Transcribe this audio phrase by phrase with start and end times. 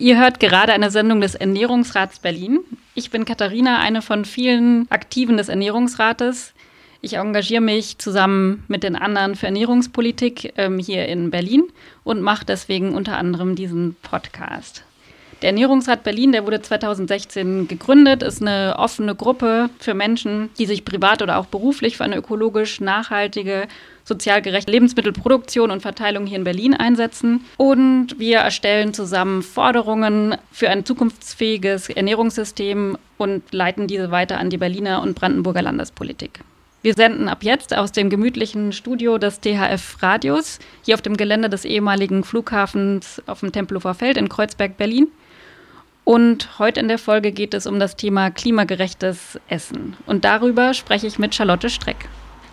[0.00, 2.60] Ihr hört gerade eine Sendung des Ernährungsrats Berlin.
[2.94, 6.54] Ich bin Katharina, eine von vielen Aktiven des Ernährungsrates.
[7.02, 11.64] Ich engagiere mich zusammen mit den anderen für Ernährungspolitik ähm, hier in Berlin
[12.02, 14.84] und mache deswegen unter anderem diesen Podcast.
[15.42, 20.84] Der Ernährungsrat Berlin, der wurde 2016 gegründet, ist eine offene Gruppe für Menschen, die sich
[20.84, 23.66] privat oder auch beruflich für eine ökologisch nachhaltige,
[24.04, 27.46] sozial gerechte Lebensmittelproduktion und Verteilung hier in Berlin einsetzen.
[27.56, 34.58] Und wir erstellen zusammen Forderungen für ein zukunftsfähiges Ernährungssystem und leiten diese weiter an die
[34.58, 36.40] Berliner und Brandenburger Landespolitik.
[36.82, 41.48] Wir senden ab jetzt aus dem gemütlichen Studio des DHF Radios hier auf dem Gelände
[41.48, 45.08] des ehemaligen Flughafens auf dem Tempelhofer Feld in Kreuzberg, Berlin.
[46.10, 49.96] Und heute in der Folge geht es um das Thema klimagerechtes Essen.
[50.06, 52.08] Und darüber spreche ich mit Charlotte Streck.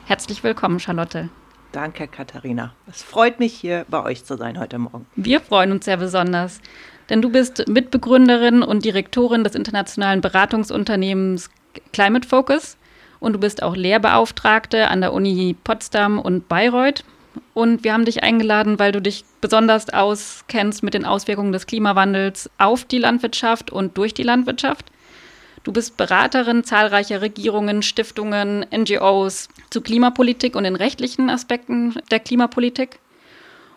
[0.05, 1.30] Herzlich willkommen, Charlotte.
[1.72, 2.75] Danke, Katharina.
[2.88, 5.08] Es freut mich, hier bei euch zu sein heute Morgen.
[5.16, 6.61] Wir freuen uns sehr besonders,
[7.09, 11.50] denn du bist Mitbegründerin und Direktorin des internationalen Beratungsunternehmens
[11.94, 12.78] Climate Focus
[13.19, 17.03] und du bist auch Lehrbeauftragte an der Uni Potsdam und Bayreuth.
[17.53, 22.49] Und wir haben dich eingeladen, weil du dich besonders auskennst mit den Auswirkungen des Klimawandels
[22.57, 24.85] auf die Landwirtschaft und durch die Landwirtschaft.
[25.63, 32.99] Du bist Beraterin zahlreicher Regierungen, Stiftungen, NGOs zu Klimapolitik und den rechtlichen Aspekten der Klimapolitik.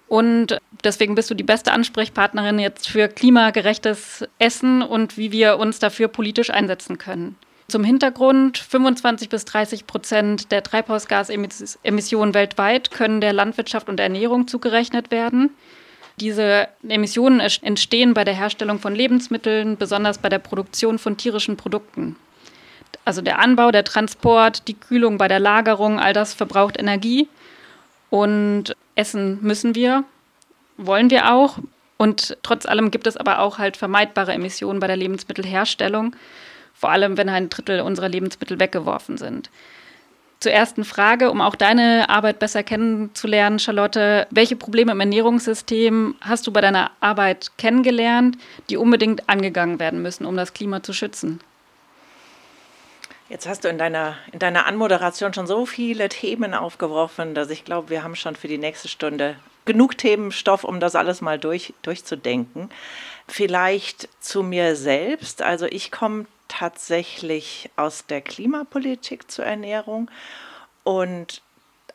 [0.06, 5.78] Und deswegen bist du die beste Ansprechpartnerin jetzt für klimagerechtes Essen und wie wir uns
[5.78, 7.36] dafür politisch einsetzen können.
[7.71, 15.13] Zum Hintergrund, 25 bis 30 Prozent der Treibhausgasemissionen weltweit können der Landwirtschaft und Ernährung zugerechnet
[15.13, 15.51] werden.
[16.19, 22.17] Diese Emissionen entstehen bei der Herstellung von Lebensmitteln, besonders bei der Produktion von tierischen Produkten.
[23.05, 27.29] Also der Anbau, der Transport, die Kühlung bei der Lagerung, all das verbraucht Energie.
[28.11, 30.03] Und essen müssen wir,
[30.77, 31.59] wollen wir auch.
[31.98, 36.17] Und trotz allem gibt es aber auch halt vermeidbare Emissionen bei der Lebensmittelherstellung
[36.80, 39.51] vor allem wenn ein Drittel unserer Lebensmittel weggeworfen sind.
[40.41, 44.27] Zur ersten Frage, um auch deine Arbeit besser kennenzulernen, Charlotte.
[44.30, 48.39] Welche Probleme im Ernährungssystem hast du bei deiner Arbeit kennengelernt,
[48.70, 51.41] die unbedingt angegangen werden müssen, um das Klima zu schützen?
[53.29, 57.67] Jetzt hast du in deiner, in deiner Anmoderation schon so viele Themen aufgeworfen, dass ich
[57.67, 59.36] glaube, wir haben schon für die nächste Stunde
[59.67, 62.70] genug Themenstoff, um das alles mal durch, durchzudenken.
[63.29, 65.42] Vielleicht zu mir selbst.
[65.42, 70.11] Also ich komme tatsächlich aus der Klimapolitik zur Ernährung
[70.84, 71.42] und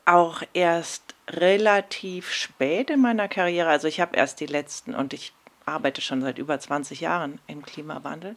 [0.06, 5.34] auch erst relativ spät in meiner Karriere, also ich habe erst die letzten, und ich
[5.66, 8.36] arbeite schon seit über 20 Jahren im Klimawandel,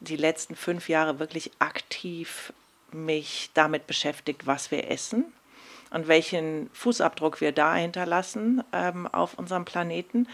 [0.00, 2.52] die letzten fünf Jahre wirklich aktiv
[2.92, 5.24] mich damit beschäftigt, was wir essen
[5.90, 10.28] und welchen Fußabdruck wir da hinterlassen ähm, auf unserem Planeten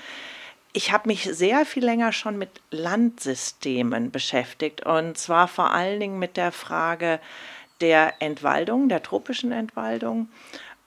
[0.75, 6.19] ich habe mich sehr viel länger schon mit Landsystemen beschäftigt und zwar vor allen Dingen
[6.19, 7.21] mit der Frage
[7.81, 10.29] der Entwaldung, der tropischen Entwaldung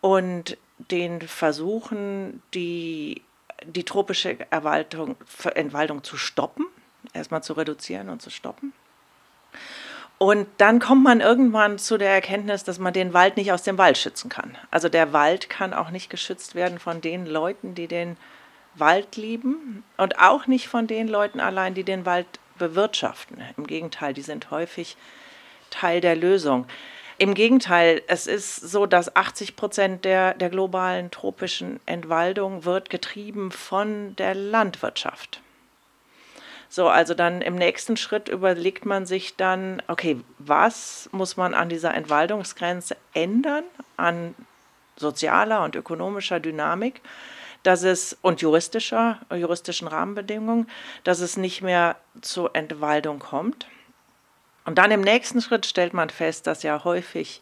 [0.01, 0.57] und
[0.91, 3.21] den Versuchen, die,
[3.65, 5.15] die tropische Erwaldung,
[5.55, 6.65] Entwaldung zu stoppen,
[7.13, 8.73] erstmal zu reduzieren und zu stoppen.
[10.17, 13.77] Und dann kommt man irgendwann zu der Erkenntnis, dass man den Wald nicht aus dem
[13.77, 14.57] Wald schützen kann.
[14.69, 18.17] Also der Wald kann auch nicht geschützt werden von den Leuten, die den
[18.79, 22.27] Wald lieben und auch nicht von den Leuten allein, die den Wald
[22.57, 23.41] bewirtschaften.
[23.55, 24.97] Im Gegenteil, die sind häufig
[25.69, 26.65] Teil der Lösung.
[27.19, 33.51] Im Gegenteil, es ist so, dass 80 Prozent der, der globalen tropischen Entwaldung wird getrieben
[33.51, 35.41] von der Landwirtschaft.
[36.69, 41.69] So, also dann im nächsten Schritt überlegt man sich dann, okay, was muss man an
[41.69, 43.63] dieser Entwaldungsgrenze ändern,
[43.95, 44.35] an
[44.97, 47.01] sozialer und ökonomischer Dynamik,
[47.63, 50.67] dass es und juristischer, juristischen Rahmenbedingungen,
[51.03, 53.67] dass es nicht mehr zur Entwaldung kommt.
[54.65, 57.41] Und dann im nächsten Schritt stellt man fest, dass ja häufig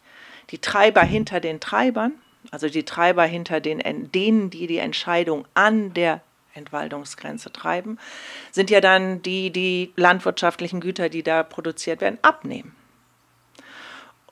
[0.51, 2.13] die Treiber hinter den Treibern,
[2.51, 6.21] also die Treiber hinter den, denen, die die Entscheidung an der
[6.53, 7.97] Entwaldungsgrenze treiben,
[8.51, 12.75] sind ja dann die, die landwirtschaftlichen Güter, die da produziert werden, abnehmen.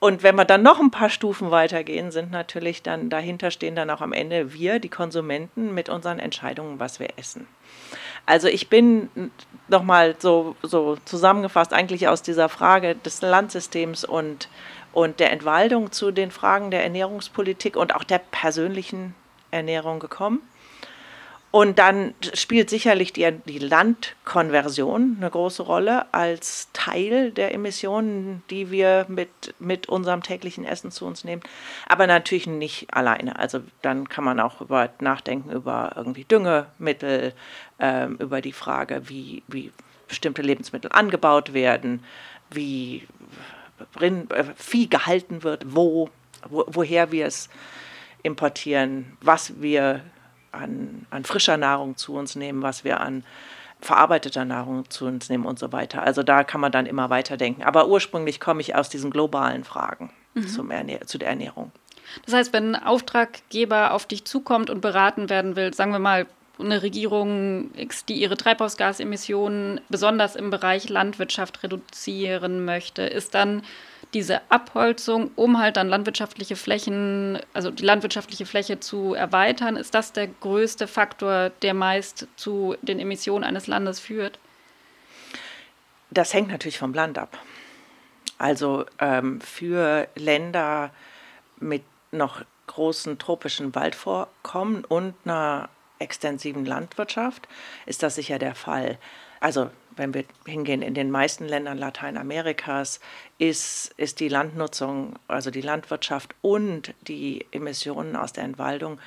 [0.04, 3.88] Und wenn wir dann noch ein paar Stufen weitergehen, sind natürlich dann dahinter stehen dann
[3.88, 7.46] auch am Ende wir, die Konsumenten, mit unseren Entscheidungen, was wir essen.
[8.26, 9.08] Also ich bin
[9.68, 14.50] nochmal so, so zusammengefasst eigentlich aus dieser Frage des Landsystems und,
[14.92, 19.14] und der Entwaldung zu den Fragen der Ernährungspolitik und auch der persönlichen
[19.52, 20.42] Ernährung gekommen.
[21.54, 28.72] Und dann spielt sicherlich die, die Landkonversion eine große Rolle als Teil der Emissionen, die
[28.72, 31.42] wir mit, mit unserem täglichen Essen zu uns nehmen.
[31.86, 33.38] Aber natürlich nicht alleine.
[33.38, 37.34] Also dann kann man auch über, nachdenken über irgendwie Düngemittel,
[37.78, 39.70] äh, über die Frage, wie, wie
[40.08, 42.02] bestimmte Lebensmittel angebaut werden,
[42.50, 43.06] wie
[44.00, 46.10] Rind, äh, Vieh gehalten wird, wo,
[46.48, 47.48] wo woher wir es
[48.24, 50.00] importieren, was wir
[50.54, 53.24] an, an frischer Nahrung zu uns nehmen, was wir an
[53.80, 56.02] verarbeiteter Nahrung zu uns nehmen und so weiter.
[56.02, 57.62] Also da kann man dann immer weiterdenken.
[57.62, 60.48] Aber ursprünglich komme ich aus diesen globalen Fragen mhm.
[60.48, 60.70] zum
[61.06, 61.70] zu der Ernährung.
[62.24, 66.26] Das heißt, wenn ein Auftraggeber auf dich zukommt und beraten werden will, sagen wir mal
[66.58, 73.62] eine Regierung X, die ihre Treibhausgasemissionen besonders im Bereich Landwirtschaft reduzieren möchte, ist dann
[74.14, 80.12] diese Abholzung, um halt dann landwirtschaftliche Flächen, also die landwirtschaftliche Fläche zu erweitern, ist das
[80.12, 84.38] der größte Faktor, der meist zu den Emissionen eines Landes führt?
[86.10, 87.36] Das hängt natürlich vom Land ab.
[88.38, 90.90] Also ähm, für Länder
[91.58, 91.82] mit
[92.12, 95.68] noch großen tropischen Waldvorkommen und einer
[95.98, 97.48] extensiven Landwirtschaft
[97.86, 98.98] ist das sicher der Fall.
[99.40, 103.00] Also wenn wir hingehen, in den meisten Ländern Lateinamerikas
[103.38, 108.98] ist, ist die Landnutzung, also die Landwirtschaft und die Emissionen aus der Entwaldung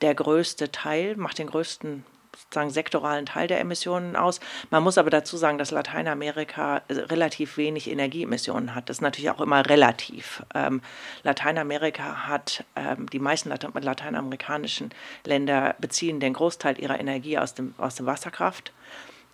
[0.00, 2.04] der größte Teil, macht den größten
[2.36, 4.40] sozusagen sektoralen Teil der Emissionen aus.
[4.70, 8.88] Man muss aber dazu sagen, dass Lateinamerika relativ wenig Energieemissionen hat.
[8.88, 10.42] Das ist natürlich auch immer relativ.
[10.54, 10.80] Ähm,
[11.22, 14.90] Lateinamerika hat, ähm, die meisten lateinamerikanischen
[15.24, 18.72] Länder beziehen den Großteil ihrer Energie aus dem, aus dem Wasserkraft.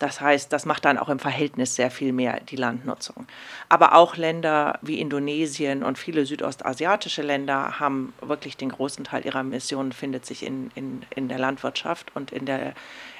[0.01, 3.27] Das heißt, das macht dann auch im Verhältnis sehr viel mehr die Landnutzung.
[3.69, 9.43] Aber auch Länder wie Indonesien und viele südostasiatische Länder haben wirklich den großen Teil ihrer
[9.43, 12.73] Missionen findet sich in, in, in der Landwirtschaft und in der,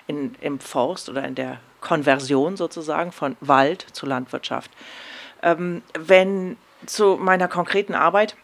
[0.07, 4.71] in, im Forst oder in der Konversion sozusagen von Wald zu Landwirtschaft.
[5.43, 6.57] Ähm, wenn
[6.87, 8.35] zu meiner konkreten Arbeit,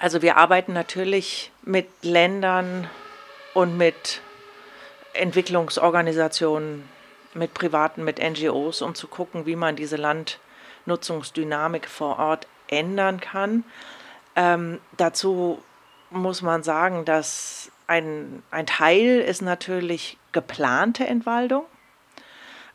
[0.00, 2.88] also wir arbeiten natürlich mit Ländern
[3.52, 4.22] und mit
[5.12, 6.88] Entwicklungsorganisationen
[7.34, 13.64] mit Privaten, mit NGOs, um zu gucken, wie man diese Landnutzungsdynamik vor Ort ändern kann.
[14.36, 15.62] Ähm, dazu
[16.10, 21.64] muss man sagen, dass ein, ein Teil ist natürlich geplante Entwaldung.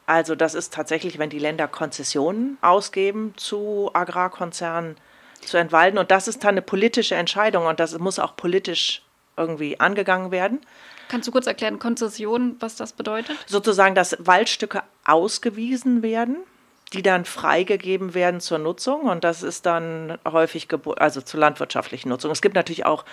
[0.06, 4.96] Also das ist tatsächlich, wenn die Länder Konzessionen ausgeben zu Agrarkonzernen
[5.42, 5.98] zu entwalden.
[5.98, 9.02] Und das ist dann eine politische Entscheidung und das muss auch politisch
[9.36, 10.62] irgendwie angegangen werden.
[11.08, 13.38] Kannst du kurz erklären, Konzession, was das bedeutet?
[13.46, 16.38] Sozusagen, dass Waldstücke ausgewiesen werden,
[16.94, 20.68] die dann freigegeben werden zur Nutzung und das ist dann häufig,
[20.98, 22.32] also zur landwirtschaftlichen Nutzung.
[22.32, 23.04] Es gibt natürlich auch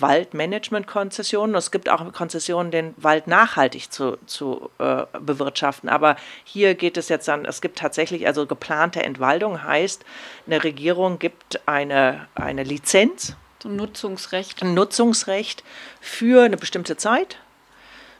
[0.00, 1.54] Waldmanagement-Konzessionen.
[1.54, 5.88] Es gibt auch Konzessionen, den Wald nachhaltig zu, zu äh, bewirtschaften.
[5.88, 10.04] Aber hier geht es jetzt dann, es gibt tatsächlich also geplante Entwaldung, heißt,
[10.46, 14.62] eine Regierung gibt eine, eine Lizenz ein Nutzungsrecht.
[14.62, 15.64] Ein Nutzungsrecht
[16.00, 17.38] für eine bestimmte Zeit,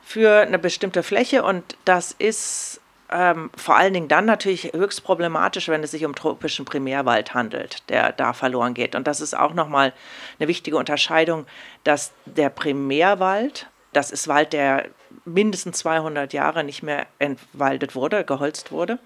[0.02, 2.80] für eine bestimmte Fläche und das ist
[3.10, 7.88] ähm, vor allen Dingen dann natürlich höchst problematisch, wenn es sich um tropischen Primärwald handelt,
[7.88, 8.94] der da verloren geht.
[8.94, 9.92] Und das ist auch nochmal
[10.38, 11.46] eine wichtige Unterscheidung,
[11.84, 14.86] dass der Primärwald, das ist Wald, der
[15.24, 18.98] mindestens 200 Jahre nicht mehr entwaldet wurde, geholzt wurde,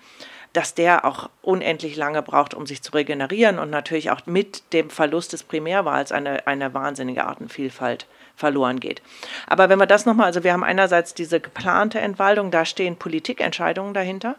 [0.52, 4.90] dass der auch unendlich lange braucht, um sich zu regenerieren und natürlich auch mit dem
[4.90, 9.02] Verlust des Primärwahls eine, eine wahnsinnige Artenvielfalt verloren geht.
[9.46, 13.94] Aber wenn wir das nochmal, also wir haben einerseits diese geplante Entwaldung, da stehen Politikentscheidungen
[13.94, 14.36] dahinter.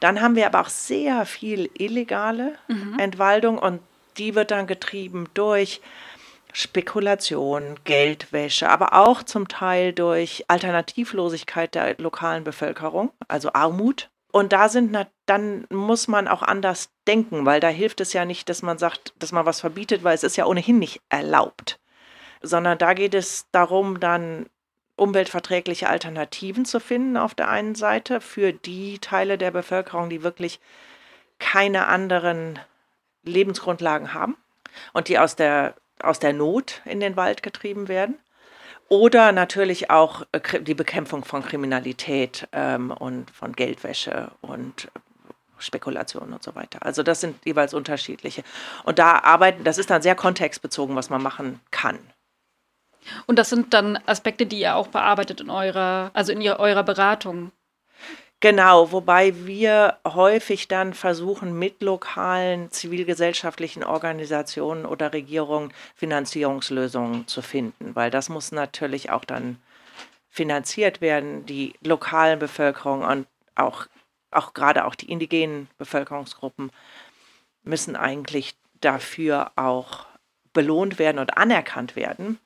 [0.00, 2.98] Dann haben wir aber auch sehr viel illegale mhm.
[2.98, 3.80] Entwaldung und
[4.18, 5.80] die wird dann getrieben durch
[6.52, 14.08] Spekulation, Geldwäsche, aber auch zum Teil durch Alternativlosigkeit der lokalen Bevölkerung, also Armut.
[14.36, 18.50] Und da sind dann muss man auch anders denken, weil da hilft es ja nicht,
[18.50, 21.80] dass man sagt, dass man was verbietet, weil es ist ja ohnehin nicht erlaubt.
[22.42, 24.44] Sondern da geht es darum, dann
[24.94, 30.60] umweltverträgliche Alternativen zu finden auf der einen Seite für die Teile der Bevölkerung, die wirklich
[31.38, 32.58] keine anderen
[33.22, 34.36] Lebensgrundlagen haben
[34.92, 38.18] und die aus der, aus der Not in den Wald getrieben werden.
[38.88, 44.88] Oder natürlich auch äh, die Bekämpfung von Kriminalität ähm, und von Geldwäsche und
[45.58, 46.84] Spekulation und so weiter.
[46.84, 48.44] Also das sind jeweils unterschiedliche.
[48.84, 51.98] Und da arbeiten, das ist dann sehr kontextbezogen, was man machen kann.
[53.26, 57.52] Und das sind dann Aspekte, die ihr auch bearbeitet in eurer, also in eurer Beratung.
[58.40, 67.94] Genau, wobei wir häufig dann versuchen, mit lokalen zivilgesellschaftlichen Organisationen oder Regierungen Finanzierungslösungen zu finden,
[67.94, 69.58] weil das muss natürlich auch dann
[70.28, 71.46] finanziert werden.
[71.46, 73.86] Die lokalen Bevölkerung und auch,
[74.30, 76.70] auch gerade auch die indigenen Bevölkerungsgruppen
[77.62, 80.04] müssen eigentlich dafür auch
[80.52, 82.38] belohnt werden und anerkannt werden,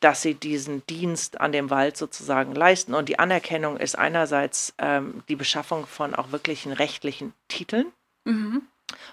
[0.00, 2.94] dass sie diesen Dienst an dem Wald sozusagen leisten.
[2.94, 7.86] Und die Anerkennung ist einerseits ähm, die Beschaffung von auch wirklichen rechtlichen Titeln
[8.24, 8.62] mhm.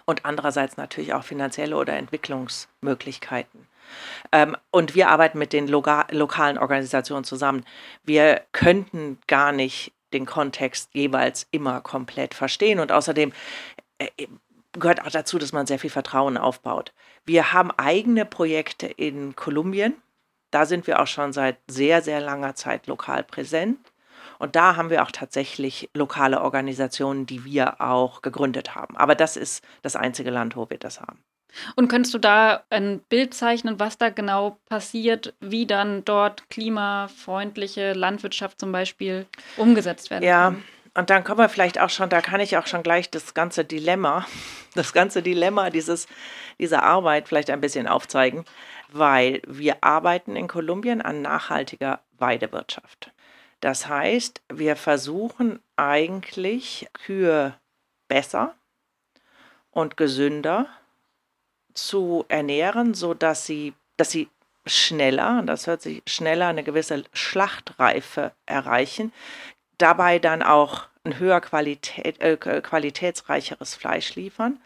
[0.05, 3.67] und andererseits natürlich auch finanzielle oder Entwicklungsmöglichkeiten.
[4.31, 7.65] Ähm, und wir arbeiten mit den loga lokalen Organisationen zusammen.
[8.03, 12.79] Wir könnten gar nicht den Kontext jeweils immer komplett verstehen.
[12.79, 13.33] Und außerdem
[13.97, 14.27] äh,
[14.73, 16.93] gehört auch dazu, dass man sehr viel Vertrauen aufbaut.
[17.25, 19.95] Wir haben eigene Projekte in Kolumbien.
[20.55, 23.77] Da sind wir auch schon seit sehr, sehr langer Zeit lokal präsent.
[24.39, 28.95] Und da haben wir auch tatsächlich lokale Organisationen, die wir auch gegründet haben.
[28.95, 31.19] Aber das ist das einzige Land, wo wir das haben.
[31.75, 37.91] Und könntest du da ein Bild zeichnen, was da genau passiert, wie dann dort klimafreundliche
[37.91, 39.25] Landwirtschaft zum Beispiel
[39.57, 40.51] umgesetzt werden ja.
[40.51, 40.63] kann?
[40.97, 43.65] Und dann kommen wir vielleicht auch schon, da kann ich auch schon gleich das ganze
[43.65, 44.25] Dilemma,
[44.75, 46.07] das ganze Dilemma dieses,
[46.59, 48.45] dieser Arbeit vielleicht ein bisschen aufzeigen,
[48.91, 53.11] weil wir arbeiten in Kolumbien an nachhaltiger Weidewirtschaft.
[53.61, 57.55] Das heißt, wir versuchen eigentlich Kühe
[58.07, 58.53] besser
[59.71, 60.67] und gesünder
[61.73, 64.29] zu ernähren, sodass sie, dass sie
[64.65, 69.11] schneller, das hört sich schneller, eine gewisse Schlachtreife erreichen,
[69.77, 74.59] dabei dann auch ein höher Qualität, äh, qualitätsreicheres Fleisch liefern,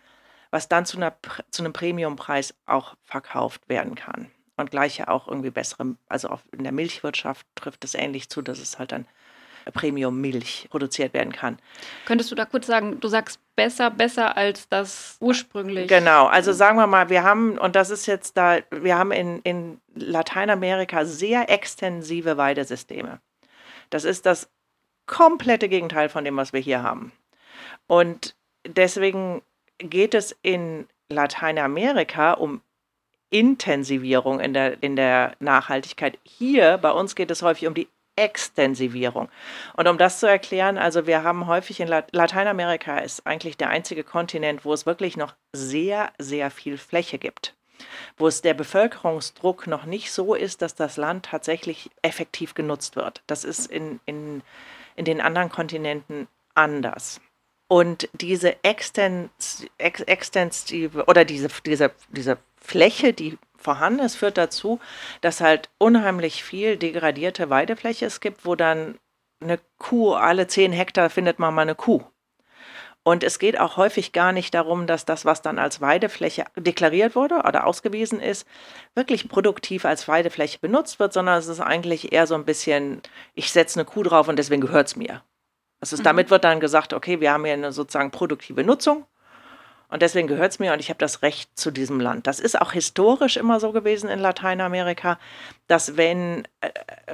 [0.52, 1.16] was dann zu, einer,
[1.52, 4.32] zu einem Premiumpreis auch verkauft werden kann.
[4.58, 8.42] Und gleich ja auch irgendwie bessere, also auch in der Milchwirtschaft trifft es ähnlich zu,
[8.42, 9.06] dass es halt dann
[9.72, 11.58] Premium-Milch produziert werden kann.
[12.06, 15.88] Könntest du da kurz sagen, du sagst besser, besser als das ursprünglich?
[15.88, 19.40] Genau, also sagen wir mal, wir haben, und das ist jetzt da, wir haben in,
[19.40, 23.20] in Lateinamerika sehr extensive Weidesysteme.
[23.90, 24.50] Das ist das
[25.06, 27.12] komplette Gegenteil von dem, was wir hier haben.
[27.88, 28.36] Und
[28.68, 29.42] deswegen
[29.80, 32.62] geht es in Lateinamerika um
[33.30, 36.18] Intensivierung in der, in der Nachhaltigkeit.
[36.24, 39.30] Hier bei uns geht es häufig um die Extensivierung.
[39.78, 44.04] Und um das zu erklären, also wir haben häufig in Lateinamerika ist eigentlich der einzige
[44.04, 47.56] Kontinent, wo es wirklich noch sehr, sehr viel Fläche gibt.
[48.18, 53.24] Wo es der Bevölkerungsdruck noch nicht so ist, dass das Land tatsächlich effektiv genutzt wird.
[53.26, 54.42] Das ist in, in,
[54.98, 57.22] in den anderen Kontinenten anders.
[57.72, 59.30] Und diese extensive
[61.06, 64.80] oder diese, diese, diese Fläche, die vorhanden ist, führt dazu,
[65.22, 68.98] dass halt unheimlich viel degradierte Weidefläche es gibt, wo dann
[69.40, 72.04] eine Kuh, alle zehn Hektar findet man mal eine Kuh.
[73.04, 77.16] Und es geht auch häufig gar nicht darum, dass das, was dann als Weidefläche deklariert
[77.16, 78.48] wurde oder ausgewiesen ist,
[78.96, 83.02] wirklich produktiv als Weidefläche benutzt wird, sondern es ist eigentlich eher so ein bisschen,
[83.36, 85.24] ich setze eine Kuh drauf und deswegen gehört es mir.
[85.82, 86.04] Also mhm.
[86.04, 89.06] damit wird dann gesagt, okay, wir haben hier eine sozusagen produktive Nutzung
[89.92, 92.28] und deswegen gehört es mir und ich habe das Recht zu diesem Land.
[92.28, 95.18] Das ist auch historisch immer so gewesen in Lateinamerika,
[95.68, 96.70] dass wenn äh,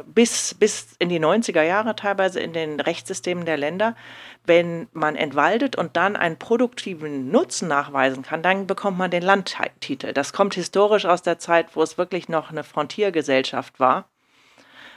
[0.06, 3.96] bis, bis in die 90er Jahre teilweise in den Rechtssystemen der Länder,
[4.44, 10.12] wenn man entwaldet und dann einen produktiven Nutzen nachweisen kann, dann bekommt man den Landtitel.
[10.12, 14.10] Das kommt historisch aus der Zeit, wo es wirklich noch eine Frontiergesellschaft war,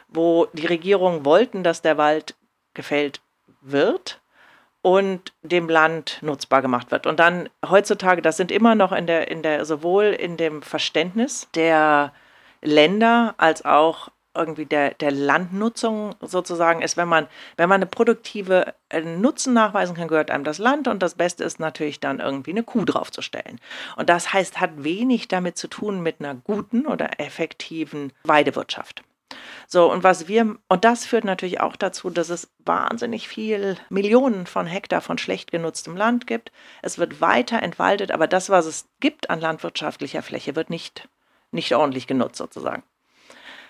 [0.09, 2.35] wo die Regierungen wollten, dass der Wald
[2.75, 3.21] gefällt
[3.61, 4.21] wird
[4.83, 7.07] und dem Land nutzbar gemacht wird.
[7.07, 11.49] Und dann heutzutage, das sind immer noch in der, in der, sowohl in dem Verständnis
[11.55, 12.12] der
[12.62, 18.75] Länder als auch irgendwie der, der Landnutzung sozusagen ist, wenn man, wenn man eine produktive
[18.88, 22.53] äh, Nutzen nachweisen kann, gehört einem das Land und das Beste ist natürlich dann irgendwie
[22.53, 23.61] eine Kuh draufzustellen.
[23.97, 29.03] Und das heißt, hat wenig damit zu tun mit einer guten oder effektiven Weidewirtschaft.
[29.66, 34.47] So, und was wir, und das führt natürlich auch dazu, dass es wahnsinnig viel Millionen
[34.47, 36.52] von Hektar von schlecht genutztem Land gibt.
[36.83, 41.09] Es wird weiter entwaldet, aber das, was es gibt an landwirtschaftlicher Fläche, wird nicht,
[41.50, 42.83] nicht ordentlich genutzt sozusagen.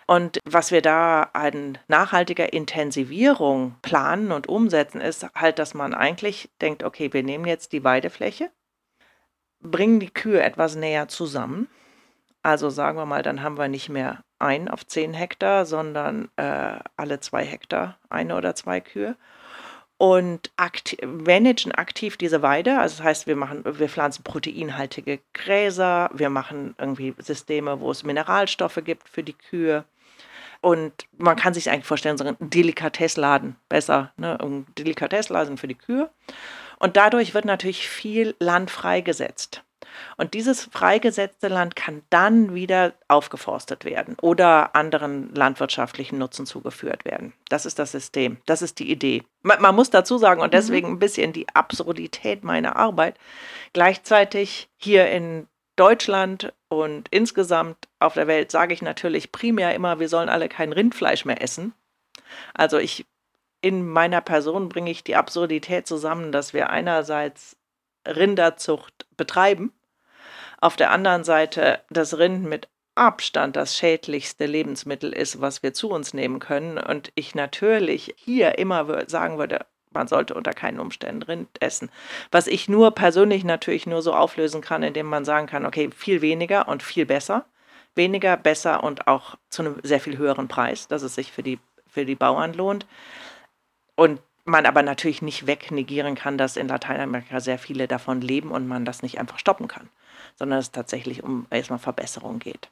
[0.07, 6.49] Und was wir da an nachhaltiger Intensivierung planen und umsetzen, ist halt, dass man eigentlich
[6.63, 8.51] denkt, okay, wir nehmen jetzt die Weidefläche,
[9.61, 11.69] bringen die Kühe etwas näher zusammen.
[12.43, 16.79] Also sagen wir mal, dann haben wir nicht mehr ein auf zehn Hektar, sondern äh,
[16.97, 19.17] alle zwei Hektar eine oder zwei Kühe
[19.99, 22.79] und aktiv, managen aktiv diese Weide.
[22.79, 28.05] Also das heißt, wir machen, wir pflanzen proteinhaltige Gräser, wir machen irgendwie Systeme, wo es
[28.05, 29.85] Mineralstoffe gibt für die Kühe.
[30.61, 34.39] Und man kann sich eigentlich vorstellen, so ein Delikatessladen besser, ne?
[34.41, 36.11] ein Delikatessladen für die Kühe.
[36.79, 39.63] Und dadurch wird natürlich viel Land freigesetzt.
[40.17, 47.33] Und dieses freigesetzte Land kann dann wieder aufgeforstet werden oder anderen landwirtschaftlichen Nutzen zugeführt werden.
[47.49, 49.25] Das ist das System, das ist die Idee.
[49.43, 53.17] Man, man muss dazu sagen, und deswegen ein bisschen die Absurdität meiner Arbeit,
[53.73, 60.09] gleichzeitig hier in Deutschland und insgesamt auf der Welt sage ich natürlich primär immer, wir
[60.09, 61.73] sollen alle kein Rindfleisch mehr essen.
[62.53, 63.07] Also ich
[63.61, 67.57] in meiner Person bringe ich die Absurdität zusammen, dass wir einerseits
[68.07, 69.73] Rinderzucht betreiben,
[70.61, 75.89] auf der anderen Seite das Rind mit Abstand das schädlichste Lebensmittel ist, was wir zu
[75.91, 76.79] uns nehmen können.
[76.79, 81.91] Und ich natürlich hier immer sagen würde, man sollte unter keinen Umständen Rind essen.
[82.31, 86.21] Was ich nur persönlich natürlich nur so auflösen kann, indem man sagen kann, okay, viel
[86.21, 87.47] weniger und viel besser.
[87.95, 91.59] Weniger, besser und auch zu einem sehr viel höheren Preis, dass es sich für die,
[91.89, 92.87] für die Bauern lohnt.
[93.95, 98.67] Und man aber natürlich nicht wegnegieren kann, dass in Lateinamerika sehr viele davon leben und
[98.67, 99.89] man das nicht einfach stoppen kann,
[100.37, 102.69] sondern es tatsächlich um erstmal Verbesserung geht.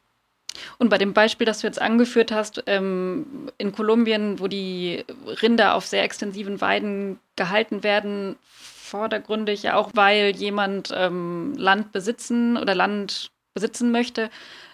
[0.79, 5.05] Und bei dem Beispiel, das du jetzt angeführt hast, ähm, in Kolumbien, wo die
[5.43, 12.57] Rinder auf sehr extensiven Weiden gehalten werden, vordergründig ja auch, weil jemand ähm, Land besitzen
[12.57, 14.31] oder Land besitzen möchte,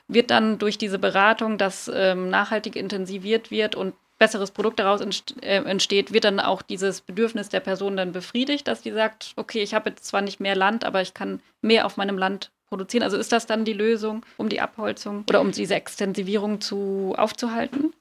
[0.08, 5.00] wird dann durch diese Beratung, dass ähm, nachhaltig intensiviert wird und besseres Produkt daraus
[5.40, 9.64] äh, entsteht, wird dann auch dieses Bedürfnis der Person dann befriedigt, dass die sagt, okay,
[9.64, 13.02] ich habe jetzt zwar nicht mehr Land, aber ich kann mehr auf meinem Land produzieren.
[13.02, 17.92] Also ist das dann die Lösung, um die Abholzung oder um diese Extensivierung zu aufzuhalten?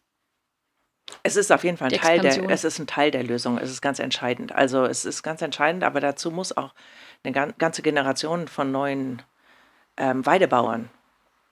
[1.23, 3.57] Es ist auf jeden Fall ein Teil der, es ist ein Teil der Lösung.
[3.57, 4.51] Es ist ganz entscheidend.
[4.51, 6.75] Also es ist ganz entscheidend, aber dazu muss auch
[7.23, 9.23] eine ganze Generation von neuen
[9.97, 10.91] ähm, Weidebauern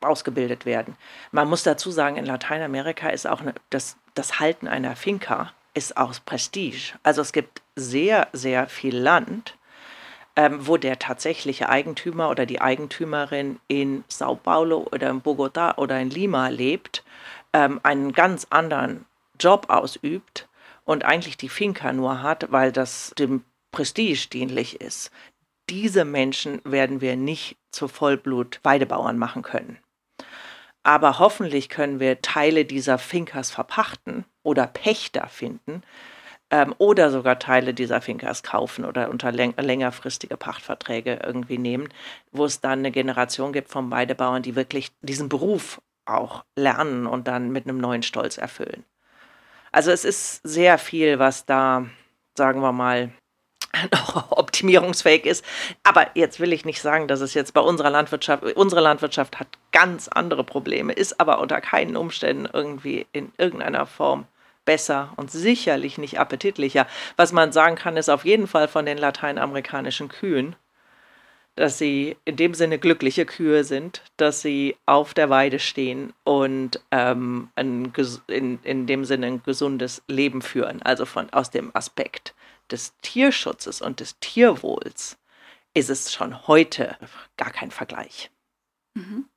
[0.01, 0.95] ausgebildet werden.
[1.31, 5.97] Man muss dazu sagen, in Lateinamerika ist auch eine, das, das Halten einer Finca ist
[5.97, 6.93] aus Prestige.
[7.03, 9.55] Also es gibt sehr, sehr viel Land,
[10.35, 15.99] ähm, wo der tatsächliche Eigentümer oder die Eigentümerin in Sao Paulo oder in Bogotá oder
[15.99, 17.03] in Lima lebt,
[17.53, 19.05] ähm, einen ganz anderen
[19.39, 20.47] Job ausübt
[20.85, 25.11] und eigentlich die Finca nur hat, weil das dem Prestige dienlich ist.
[25.69, 29.77] Diese Menschen werden wir nicht zu Vollblut-Weidebauern machen können.
[30.83, 35.83] Aber hoffentlich können wir Teile dieser Finkers verpachten oder Pächter finden
[36.49, 41.89] ähm, oder sogar Teile dieser Finkers kaufen oder unter läng längerfristige Pachtverträge irgendwie nehmen,
[42.31, 47.27] wo es dann eine Generation gibt von Weidebauern, die wirklich diesen Beruf auch lernen und
[47.27, 48.83] dann mit einem neuen Stolz erfüllen.
[49.71, 51.85] Also es ist sehr viel, was da,
[52.35, 53.11] sagen wir mal,
[53.91, 55.45] noch optimierungsfähig ist.
[55.83, 59.47] Aber jetzt will ich nicht sagen, dass es jetzt bei unserer Landwirtschaft, unsere Landwirtschaft hat
[59.71, 64.25] ganz andere Probleme, ist aber unter keinen Umständen irgendwie in irgendeiner Form
[64.65, 66.87] besser und sicherlich nicht appetitlicher.
[67.15, 70.55] Was man sagen kann, ist auf jeden Fall von den lateinamerikanischen Kühen,
[71.55, 76.79] dass sie in dem Sinne glückliche Kühe sind, dass sie auf der Weide stehen und
[76.91, 77.91] ähm, ein,
[78.27, 80.81] in, in dem Sinne ein gesundes Leben führen.
[80.81, 82.33] Also von, aus dem Aspekt
[82.71, 85.17] des Tierschutzes und des Tierwohls
[85.73, 86.97] ist es schon heute
[87.37, 88.31] gar kein Vergleich.
[88.95, 89.29] Mhm.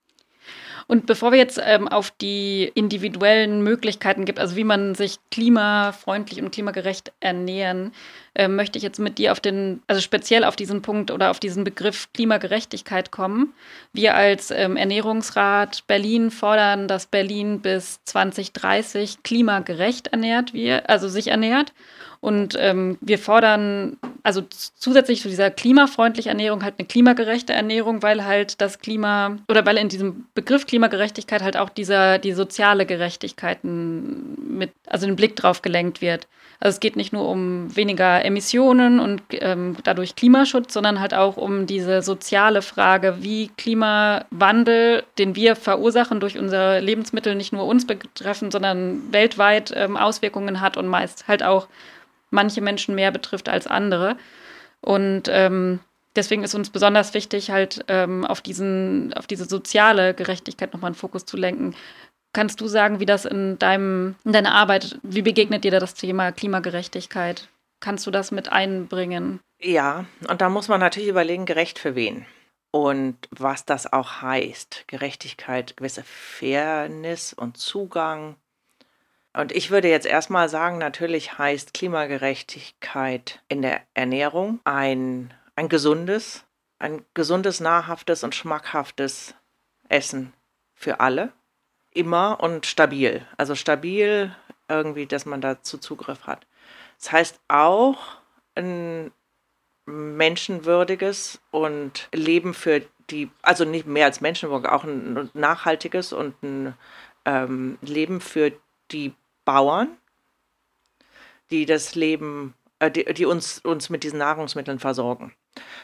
[0.93, 6.43] Und bevor wir jetzt ähm, auf die individuellen Möglichkeiten gibt, also wie man sich klimafreundlich
[6.43, 7.93] und klimagerecht ernähren,
[8.35, 11.41] äh, möchte ich jetzt mit dir auf den, also speziell auf diesen Punkt oder auf
[11.41, 13.55] diesen Begriff Klimagerechtigkeit kommen.
[13.95, 21.29] Wir als ähm, Ernährungsrat Berlin fordern, dass Berlin bis 2030 klimagerecht ernährt wird, also sich
[21.29, 21.73] ernährt.
[22.21, 28.25] Und ähm, wir fordern also zusätzlich zu dieser klimafreundlichen Ernährung halt eine klimagerechte Ernährung, weil
[28.25, 33.59] halt das Klima oder weil in diesem Begriff Klimagerechtigkeit halt auch dieser die soziale Gerechtigkeit
[33.63, 36.29] mit also den Blick drauf gelenkt wird.
[36.61, 41.37] Also es geht nicht nur um weniger Emissionen und ähm, dadurch Klimaschutz, sondern halt auch
[41.37, 47.85] um diese soziale Frage, wie Klimawandel, den wir verursachen durch unsere Lebensmittel, nicht nur uns
[47.85, 51.67] betreffen, sondern weltweit ähm, Auswirkungen hat und meist halt auch
[52.33, 54.17] manche Menschen mehr betrifft als andere.
[54.81, 55.81] Und ähm,
[56.17, 60.97] deswegen ist uns besonders wichtig, halt ähm, auf, diesen, auf diese soziale Gerechtigkeit nochmal einen
[60.97, 61.75] Fokus zu lenken.
[62.33, 65.95] Kannst du sagen, wie das in, deinem, in deiner Arbeit, wie begegnet dir da das
[65.95, 67.49] Thema Klimagerechtigkeit?
[67.81, 69.41] Kannst du das mit einbringen?
[69.61, 72.27] Ja, und da muss man natürlich überlegen, gerecht für wen
[72.73, 74.85] und was das auch heißt.
[74.89, 78.37] Gerechtigkeit, gewisse Fairness und Zugang
[79.35, 86.45] und ich würde jetzt erstmal sagen, natürlich heißt Klimagerechtigkeit in der Ernährung ein, ein gesundes,
[86.79, 89.35] ein gesundes, nahrhaftes und schmackhaftes
[89.89, 90.35] Essen
[90.75, 91.33] für alle.
[91.95, 93.27] Immer und stabil.
[93.37, 94.35] Also stabil
[94.69, 96.47] irgendwie, dass man dazu Zugriff hat.
[96.99, 97.99] Das heißt auch
[98.55, 99.13] ein
[99.87, 106.75] menschenwürdiges und Leben für die, also nicht mehr als Menschenwürde, auch ein nachhaltiges und ein
[107.25, 108.53] ähm, Leben für
[108.91, 109.89] die Bauern,
[111.51, 115.35] die das Leben, äh, die, die uns, uns mit diesen Nahrungsmitteln versorgen.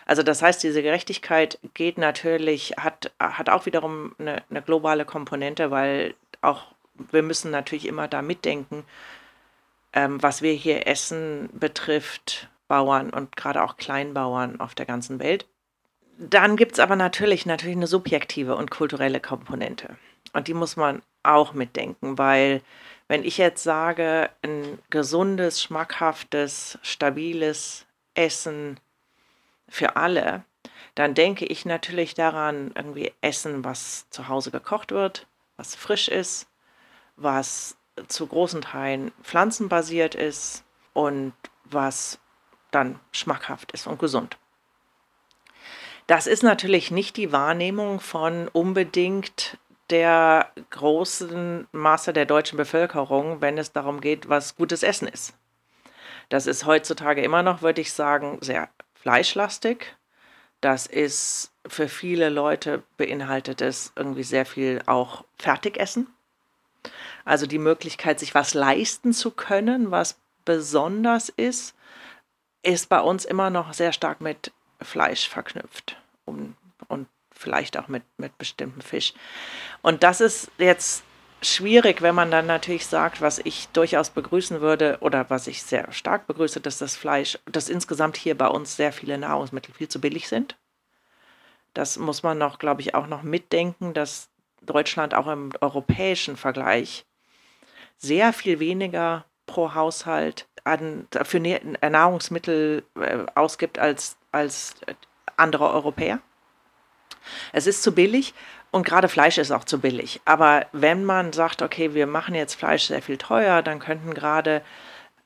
[0.07, 5.71] Also das heißt, diese Gerechtigkeit geht natürlich, hat, hat auch wiederum eine, eine globale Komponente,
[5.71, 8.85] weil auch wir müssen natürlich immer da mitdenken,
[9.93, 15.47] ähm, was wir hier essen betrifft, Bauern und gerade auch Kleinbauern auf der ganzen Welt.
[16.19, 19.97] Dann gibt es aber natürlich, natürlich eine subjektive und kulturelle Komponente.
[20.33, 22.61] Und die muss man auch mitdenken, weil
[23.09, 28.79] wenn ich jetzt sage, ein gesundes, schmackhaftes, stabiles Essen
[29.69, 30.45] für alle,
[30.95, 36.49] dann denke ich natürlich daran, irgendwie Essen, was zu Hause gekocht wird, was frisch ist,
[37.17, 37.77] was
[38.09, 41.33] zu großen Teilen pflanzenbasiert ist und
[41.65, 42.19] was
[42.71, 44.37] dann schmackhaft ist und gesund.
[46.07, 49.59] Das ist natürlich nicht die Wahrnehmung von unbedingt
[49.91, 55.35] der großen Masse der deutschen Bevölkerung, wenn es darum geht, was gutes Essen ist.
[56.29, 59.97] Das ist heutzutage immer noch, würde ich sagen, sehr fleischlastig.
[60.61, 66.09] Das ist für viele Leute beinhaltet es irgendwie sehr viel auch Fertigessen.
[67.25, 71.75] Also die Möglichkeit, sich was leisten zu können, was besonders ist,
[72.63, 76.57] ist bei uns immer noch sehr stark mit Fleisch verknüpft und,
[76.89, 77.07] und
[77.39, 79.15] vielleicht auch mit, mit bestimmtem Fisch.
[79.83, 81.05] Und das ist jetzt
[81.41, 85.93] schwierig, wenn man dann natürlich sagt, was ich durchaus begrüßen würde oder was ich sehr
[85.93, 90.01] stark begrüße, dass das Fleisch, dass insgesamt hier bei uns sehr viele Nahrungsmittel viel zu
[90.01, 90.57] billig sind.
[91.75, 94.29] Das muss man noch, glaube ich, auch noch mitdenken, dass
[94.63, 97.07] Deutschland auch im europäischen Vergleich
[97.99, 104.75] sehr viel weniger pro Haushalt an, für Nahrungsmittel äh, ausgibt als, als
[105.37, 106.21] andere Europäer.
[107.53, 108.35] Es ist zu billig
[108.71, 110.21] und gerade Fleisch ist auch zu billig.
[110.25, 114.63] Aber wenn man sagt, okay, wir machen jetzt Fleisch sehr viel teuer, dann könnten gerade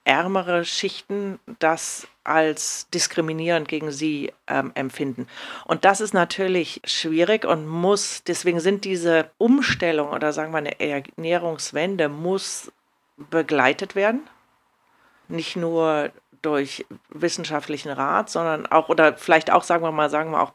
[0.04, 5.26] ärmere Schichten das als diskriminierend gegen sie ähm, empfinden.
[5.64, 10.80] Und das ist natürlich schwierig und muss, deswegen sind diese Umstellung oder sagen wir eine
[10.80, 12.70] Ernährungswende muss
[13.16, 14.22] begleitet werden.
[15.28, 16.10] Nicht nur
[16.42, 20.52] durch wissenschaftlichen Rat, sondern auch, oder vielleicht auch, sagen wir mal, sagen wir auch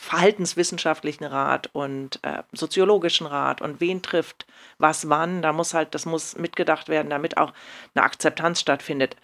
[0.00, 4.46] verhaltenswissenschaftlichen Rat und äh, soziologischen Rat und wen trifft
[4.78, 5.42] was wann.
[5.42, 7.52] Da muss halt, das muss mitgedacht werden, damit auch
[7.94, 9.14] eine Akzeptanz stattfindet.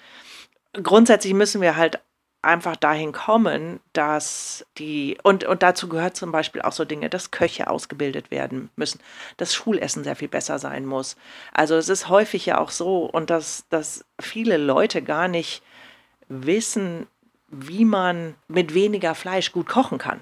[0.74, 1.98] Grundsätzlich müssen wir halt
[2.42, 7.30] einfach dahin kommen, dass die, und, und dazu gehört zum Beispiel auch so Dinge, dass
[7.30, 9.00] Köche ausgebildet werden müssen,
[9.38, 11.16] dass Schulessen sehr viel besser sein muss.
[11.54, 15.62] Also es ist häufig ja auch so, und dass, dass viele Leute gar nicht
[16.28, 17.06] wissen,
[17.48, 20.20] wie man mit weniger Fleisch gut kochen kann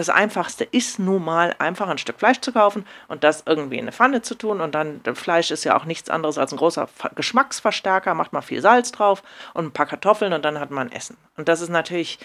[0.00, 3.82] das Einfachste ist nun mal einfach ein Stück Fleisch zu kaufen und das irgendwie in
[3.82, 4.62] eine Pfanne zu tun.
[4.62, 8.62] Und dann, Fleisch ist ja auch nichts anderes als ein großer Geschmacksverstärker, macht mal viel
[8.62, 11.18] Salz drauf und ein paar Kartoffeln und dann hat man Essen.
[11.36, 12.18] Und das ist natürlich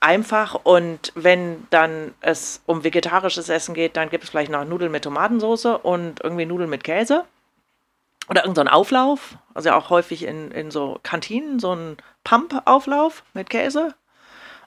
[0.00, 0.56] einfach.
[0.64, 5.04] Und wenn dann es um vegetarisches Essen geht, dann gibt es vielleicht noch Nudeln mit
[5.04, 7.24] Tomatensauce und irgendwie Nudeln mit Käse.
[8.28, 13.50] Oder irgendein so Auflauf, also auch häufig in, in so Kantinen, so ein Pump-Auflauf mit
[13.50, 13.94] Käse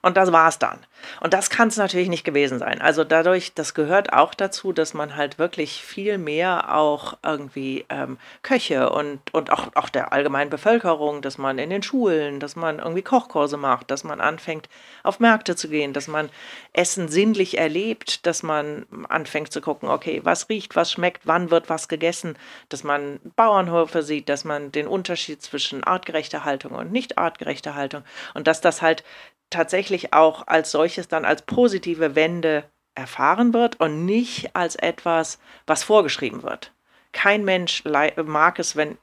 [0.06, 0.78] und das war's dann.
[1.20, 2.80] Und das kann es natürlich nicht gewesen sein.
[2.80, 8.20] Also dadurch, das gehört auch dazu, dass man halt wirklich viel mehr auch irgendwie ähm,
[8.44, 12.78] Köche und, und auch, auch der allgemeinen Bevölkerung, dass man in den Schulen, dass man
[12.78, 14.70] irgendwie Kochkurse macht, dass man anfängt,
[15.02, 16.30] auf Märkte zu gehen, dass man
[16.72, 21.68] Essen sinnlich erlebt, dass man anfängt zu gucken, okay, was riecht, was schmeckt, wann wird
[21.68, 22.38] was gegessen,
[22.70, 28.04] dass man Bauernhöfe sieht, dass man den Unterschied zwischen artgerechter Haltung und nicht artgerechter Haltung
[28.36, 29.04] und dass das halt
[29.50, 32.64] tatsächlich auch als solches dann als positive Wende
[32.96, 36.72] erfahren wird und nicht als etwas, was vorgeschrieben wird.
[37.12, 38.98] Kein Mensch mag es, wenn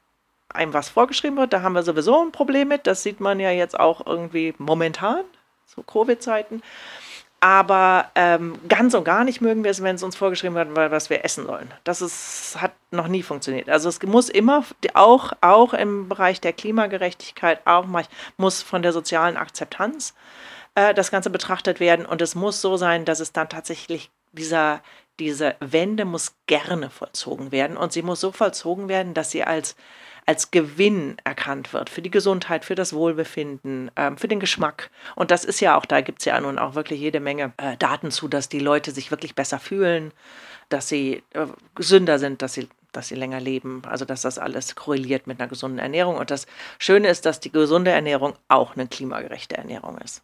[0.48, 1.52] einem was vorgeschrieben wird.
[1.52, 2.86] Da haben wir sowieso ein Problem mit.
[2.86, 5.24] Das sieht man ja jetzt auch irgendwie momentan,
[5.66, 6.62] so Covid-Zeiten.
[7.42, 11.10] Aber ähm, ganz und gar nicht mögen wir es, wenn es uns vorgeschrieben wird, was
[11.10, 11.74] wir essen sollen.
[11.82, 13.68] Das ist, hat noch nie funktioniert.
[13.68, 17.84] Also es muss immer, auch, auch im Bereich der Klimagerechtigkeit, auch
[18.36, 20.14] muss von der sozialen Akzeptanz
[20.76, 22.06] äh, das Ganze betrachtet werden.
[22.06, 24.80] Und es muss so sein, dass es dann tatsächlich dieser,
[25.18, 27.76] diese Wende muss gerne vollzogen werden.
[27.76, 29.74] Und sie muss so vollzogen werden, dass sie als
[30.26, 34.90] als Gewinn erkannt wird für die Gesundheit, für das Wohlbefinden, ähm, für den Geschmack.
[35.16, 37.76] Und das ist ja auch, da gibt es ja nun auch wirklich jede Menge äh,
[37.76, 40.12] Daten zu, dass die Leute sich wirklich besser fühlen,
[40.68, 44.74] dass sie äh, gesünder sind, dass sie dass sie länger leben, also dass das alles
[44.74, 46.16] korreliert mit einer gesunden Ernährung.
[46.16, 46.46] Und das
[46.78, 50.22] Schöne ist, dass die gesunde Ernährung auch eine klimagerechte Ernährung ist.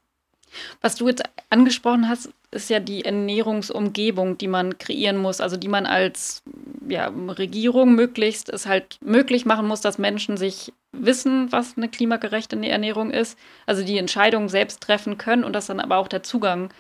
[0.80, 5.68] Was du jetzt angesprochen hast, ist ja die Ernährungsumgebung, die man kreieren muss, also die
[5.68, 6.42] man als
[6.88, 12.56] ja, Regierung möglichst es halt möglich machen muss, dass Menschen sich wissen, was eine klimagerechte
[12.56, 16.70] Ernährung ist, also die Entscheidung selbst treffen können und dass dann aber auch der Zugang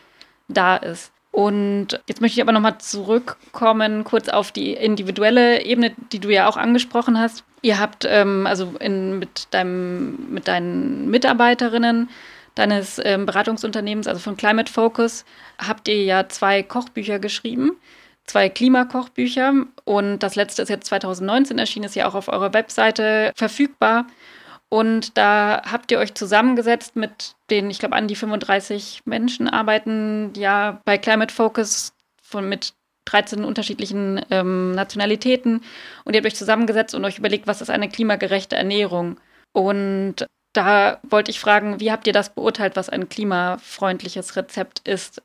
[0.48, 1.12] da ist.
[1.30, 6.48] Und jetzt möchte ich aber nochmal zurückkommen, kurz auf die individuelle Ebene, die du ja
[6.48, 7.44] auch angesprochen hast.
[7.60, 12.08] Ihr habt ähm, also in, mit, deinem, mit deinen Mitarbeiterinnen
[12.58, 15.24] deines ähm, Beratungsunternehmens, also von Climate Focus,
[15.58, 17.76] habt ihr ja zwei Kochbücher geschrieben,
[18.24, 19.54] zwei Klimakochbücher.
[19.84, 24.06] Und das letzte ist jetzt 2019 erschienen, ist ja auch auf eurer Webseite verfügbar.
[24.70, 30.32] Und da habt ihr euch zusammengesetzt mit den, ich glaube, an die 35 Menschen arbeiten
[30.36, 32.74] ja bei Climate Focus von, mit
[33.06, 35.62] 13 unterschiedlichen ähm, Nationalitäten.
[36.04, 39.18] Und ihr habt euch zusammengesetzt und euch überlegt, was ist eine klimagerechte Ernährung.
[39.52, 45.22] Und da wollte ich fragen, wie habt ihr das beurteilt, was ein klimafreundliches Rezept ist?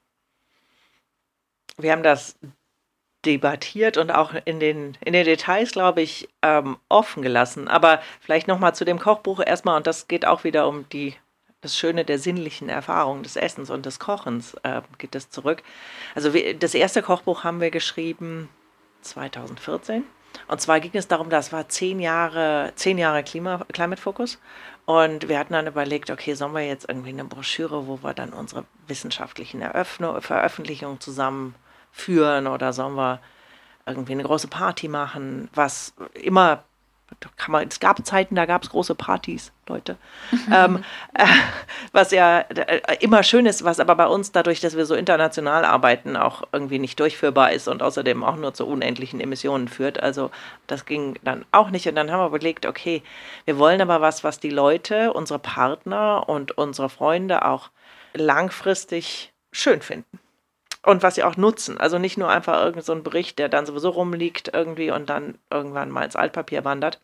[1.78, 2.38] Wir haben das
[3.26, 7.68] debattiert und auch in den, in den Details, glaube ich, ähm, offen gelassen.
[7.68, 11.16] Aber vielleicht nochmal zu dem Kochbuch erstmal, und das geht auch wieder um die,
[11.62, 15.64] das Schöne der sinnlichen Erfahrung des Essens und des Kochens, äh, geht es zurück.
[16.16, 18.50] Also wir, das erste Kochbuch haben wir geschrieben
[19.02, 20.04] 2014.
[20.48, 24.40] Und zwar ging es darum, das war zehn Jahre, zehn Jahre Klima, Climate Focus.
[24.86, 28.34] Und wir hatten dann überlegt, okay, sollen wir jetzt irgendwie eine Broschüre, wo wir dann
[28.34, 33.22] unsere wissenschaftlichen Eröffnung, Veröffentlichungen zusammenführen oder sollen wir
[33.86, 36.64] irgendwie eine große Party machen, was immer
[37.38, 39.98] kann man, es gab Zeiten, da gab es große Partys, Leute.
[40.54, 41.26] ähm, äh,
[41.92, 45.66] was ja äh, immer schön ist, was aber bei uns dadurch, dass wir so international
[45.66, 50.02] arbeiten, auch irgendwie nicht durchführbar ist und außerdem auch nur zu unendlichen Emissionen führt.
[50.02, 50.32] Also
[50.68, 51.88] das ging dann auch nicht.
[51.88, 53.04] Und dann haben wir überlegt, okay,
[53.46, 57.70] wir wollen aber was, was die Leute, unsere Partner und unsere Freunde auch
[58.14, 60.20] langfristig schön finden
[60.86, 61.78] und was sie auch nutzen.
[61.78, 65.90] Also nicht nur einfach irgendein so Bericht, der dann sowieso rumliegt irgendwie und dann irgendwann
[65.90, 67.00] mal ins Altpapier wandert.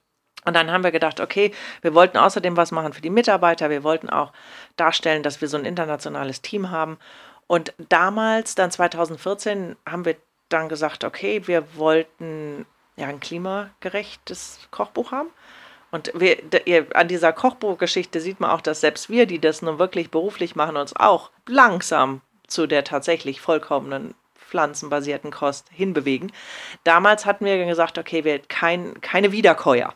[0.45, 3.69] Und dann haben wir gedacht, okay, wir wollten außerdem was machen für die Mitarbeiter.
[3.69, 4.31] Wir wollten auch
[4.77, 6.97] darstellen, dass wir so ein internationales Team haben.
[7.47, 10.15] Und damals, dann 2014, haben wir
[10.49, 12.65] dann gesagt, okay, wir wollten
[12.95, 15.29] ja ein klimagerechtes Kochbuch haben.
[15.91, 16.37] Und wir,
[16.93, 20.77] an dieser Kochbuchgeschichte sieht man auch, dass selbst wir, die das nun wirklich beruflich machen,
[20.77, 26.31] uns auch langsam zu der tatsächlich vollkommenen pflanzenbasierten Kost hinbewegen.
[26.83, 29.93] Damals hatten wir gesagt, okay, wir kein, keine Wiederkäuer.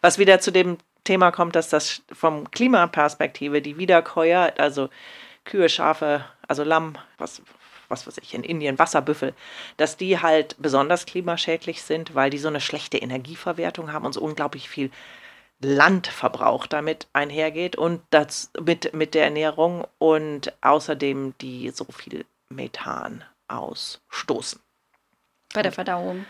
[0.00, 4.90] Was wieder zu dem Thema kommt, dass das vom Klimaperspektive die Wiederkäuer, also
[5.44, 7.40] Kühe, Schafe, also Lamm, was,
[7.88, 9.34] was weiß ich, in Indien Wasserbüffel,
[9.78, 14.20] dass die halt besonders klimaschädlich sind, weil die so eine schlechte Energieverwertung haben und so
[14.20, 14.90] unglaublich viel
[15.60, 23.24] Landverbrauch damit einhergeht und das mit, mit der Ernährung und außerdem die so viel Methan
[23.48, 24.60] ausstoßen.
[25.52, 26.24] Bei der Verdauung.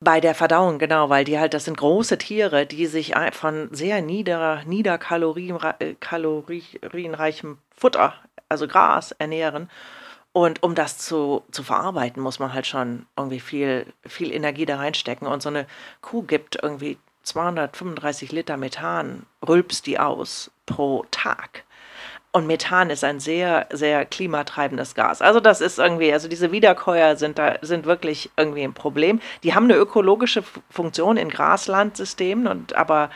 [0.00, 4.02] Bei der Verdauung, genau, weil die halt, das sind große Tiere, die sich von sehr
[4.02, 8.12] nieder, niederkalorienreichem äh, Futter,
[8.48, 9.70] also Gras, ernähren.
[10.32, 14.76] Und um das zu, zu verarbeiten, muss man halt schon irgendwie viel, viel Energie da
[14.76, 15.26] reinstecken.
[15.26, 15.66] Und so eine
[16.02, 21.64] Kuh gibt irgendwie 235 Liter Methan rülpst die aus pro Tag.
[22.32, 25.22] Und Methan ist ein sehr, sehr klimatreibendes Gas.
[25.22, 29.20] Also das ist irgendwie, also diese Wiederkäuer sind da, sind wirklich irgendwie ein Problem.
[29.42, 33.10] Die haben eine ökologische Funktion in Graslandsystemen und aber,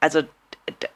[0.00, 0.22] also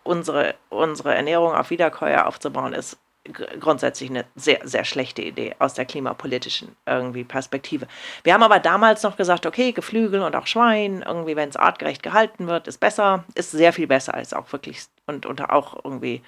[0.02, 5.84] unsere, unsere Ernährung auf Wiederkäuer aufzubauen ist grundsätzlich eine sehr, sehr schlechte Idee aus der
[5.84, 7.86] klimapolitischen irgendwie Perspektive.
[8.24, 12.02] Wir haben aber damals noch gesagt, okay, Geflügel und auch Schwein, irgendwie, wenn es artgerecht
[12.02, 16.22] gehalten wird, ist besser, ist sehr viel besser als auch wirklich und, und auch irgendwie,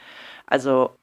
[0.47, 0.95] also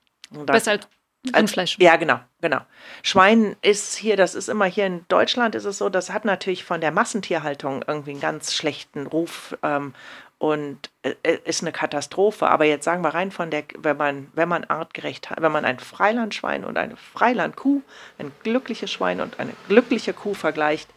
[0.46, 0.88] besser als
[1.36, 1.78] Rindfleisch.
[1.80, 2.60] Ja, genau, genau.
[3.04, 6.64] Schwein ist hier, das ist immer hier in Deutschland ist es so, das hat natürlich
[6.64, 9.94] von der Massentierhaltung irgendwie einen ganz schlechten Ruf ähm,
[10.40, 12.48] und äh, äh, ist eine Katastrophe.
[12.48, 15.66] Aber jetzt sagen wir rein von der, wenn man, wenn man artgerecht hat, wenn man
[15.66, 17.82] ein Freilandschwein und eine Freilandkuh,
[18.18, 20.90] ein glückliches Schwein und eine glückliche Kuh vergleicht,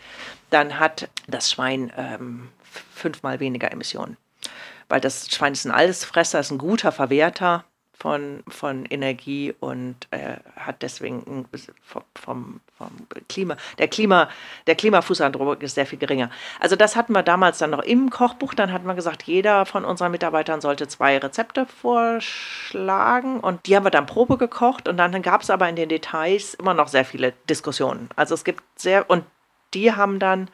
[0.50, 2.48] dann hat das Schwein ähm,
[2.94, 4.16] fünfmal weniger Emissionen.
[4.88, 7.64] Weil das Schwein ist ein Allesfresser, ist ein guter Verwerter
[8.02, 11.46] von, von Energie und äh, hat deswegen
[11.84, 12.90] vom, vom, vom,
[13.28, 14.28] Klima, der Klima,
[14.66, 16.28] der Klimafußabdruck ist sehr viel geringer.
[16.58, 18.54] Also das hatten wir damals dann noch im Kochbuch.
[18.54, 23.84] Dann hatten wir gesagt, jeder von unseren Mitarbeitern sollte zwei Rezepte vorschlagen und die haben
[23.84, 27.04] wir dann Probe gekocht und dann gab es aber in den Details immer noch sehr
[27.04, 28.08] viele Diskussionen.
[28.16, 29.22] Also es gibt sehr, und
[29.74, 30.48] die haben dann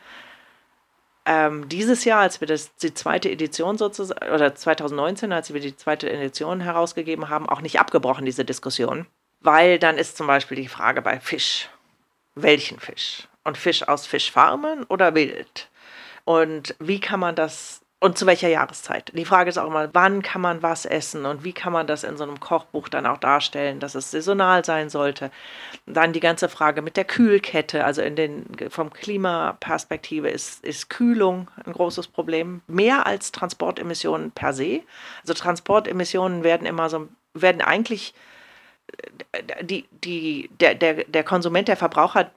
[1.29, 5.77] ähm, dieses Jahr, als wir das, die zweite Edition sozusagen, oder 2019, als wir die
[5.77, 9.07] zweite Edition herausgegeben haben, auch nicht abgebrochen, diese Diskussion.
[9.41, 11.69] Weil dann ist zum Beispiel die Frage bei Fisch,
[12.35, 13.29] welchen Fisch?
[13.45, 15.69] Und Fisch aus Fischfarmen oder wild?
[16.25, 19.11] Und wie kann man das und zu welcher Jahreszeit?
[19.15, 22.05] Die Frage ist auch immer, wann kann man was essen und wie kann man das
[22.05, 25.33] in so einem Kochbuch dann auch darstellen, dass es saisonal sein sollte.
[25.85, 31.51] Dann die ganze Frage mit der Kühlkette, also in den, vom Klimaperspektive ist, ist Kühlung
[31.65, 34.83] ein großes Problem, mehr als Transportemissionen per se.
[35.23, 38.15] Also Transportemissionen werden immer so, werden eigentlich
[39.33, 42.31] äh, die, die, der, der, der Konsument, der Verbraucher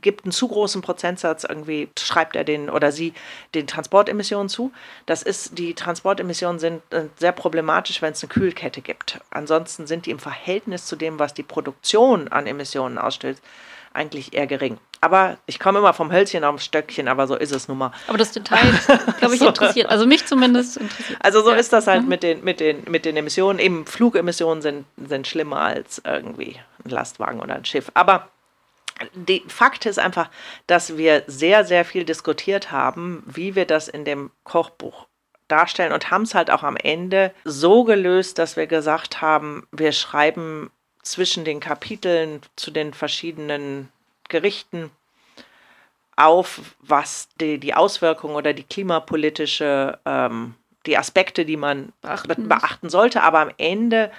[0.00, 3.12] gibt einen zu großen Prozentsatz irgendwie, schreibt er den oder sie
[3.54, 4.72] den Transportemissionen zu.
[5.06, 9.20] Das ist, die Transportemissionen sind äh, sehr problematisch, wenn es eine Kühlkette gibt.
[9.30, 13.40] Ansonsten sind die im Verhältnis zu dem, was die Produktion an Emissionen ausstellt,
[13.92, 14.78] eigentlich eher gering.
[15.00, 17.92] Aber ich komme immer vom Hölzchen aufs Stöckchen, aber so ist es nun mal.
[18.06, 18.72] Aber das Detail,
[19.18, 19.48] glaube ich, so.
[19.48, 19.88] interessiert.
[19.90, 21.18] Also mich zumindest interessiert.
[21.20, 21.56] Also so ja.
[21.56, 22.08] ist das halt mhm.
[22.08, 23.58] mit, den, mit, den, mit den Emissionen.
[23.58, 27.90] Eben Flugemissionen sind, sind schlimmer als irgendwie ein Lastwagen oder ein Schiff.
[27.94, 28.28] Aber
[29.48, 30.30] Fakt ist einfach,
[30.66, 35.06] dass wir sehr, sehr viel diskutiert haben, wie wir das in dem Kochbuch
[35.48, 39.92] darstellen und haben es halt auch am Ende so gelöst, dass wir gesagt haben, wir
[39.92, 40.70] schreiben
[41.02, 43.88] zwischen den Kapiteln zu den verschiedenen
[44.28, 44.90] Gerichten
[46.16, 52.90] auf, was die, die Auswirkungen oder die klimapolitische, ähm, die Aspekte, die man beachten, beachten
[52.90, 54.10] sollte, aber am Ende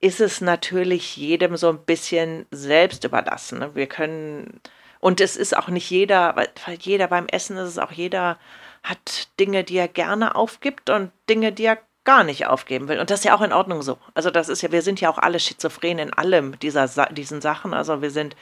[0.00, 3.58] ist es natürlich jedem so ein bisschen selbst überlassen.
[3.58, 3.74] Ne?
[3.74, 4.60] Wir können,
[5.00, 6.48] und es ist auch nicht jeder, weil,
[6.80, 8.38] jeder beim Essen ist es auch jeder,
[8.82, 13.00] hat Dinge, die er gerne aufgibt und Dinge, die er gar nicht aufgeben will.
[13.00, 13.98] Und das ist ja auch in Ordnung so.
[14.14, 17.74] Also das ist ja, wir sind ja auch alle schizophren in allem dieser, diesen Sachen.
[17.74, 18.36] Also wir sind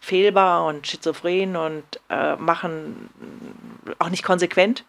[0.00, 3.10] fehlbar und schizophren und äh, machen
[3.98, 4.84] auch nicht konsequent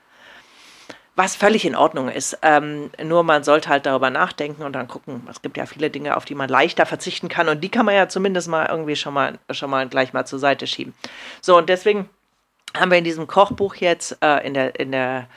[1.15, 2.37] was völlig in Ordnung ist.
[2.41, 5.27] Ähm, nur man sollte halt darüber nachdenken und dann gucken.
[5.29, 7.95] Es gibt ja viele Dinge, auf die man leichter verzichten kann und die kann man
[7.95, 10.93] ja zumindest mal irgendwie schon mal, schon mal gleich mal zur Seite schieben.
[11.41, 12.09] So, und deswegen
[12.75, 15.27] haben wir in diesem Kochbuch jetzt äh, in der, in der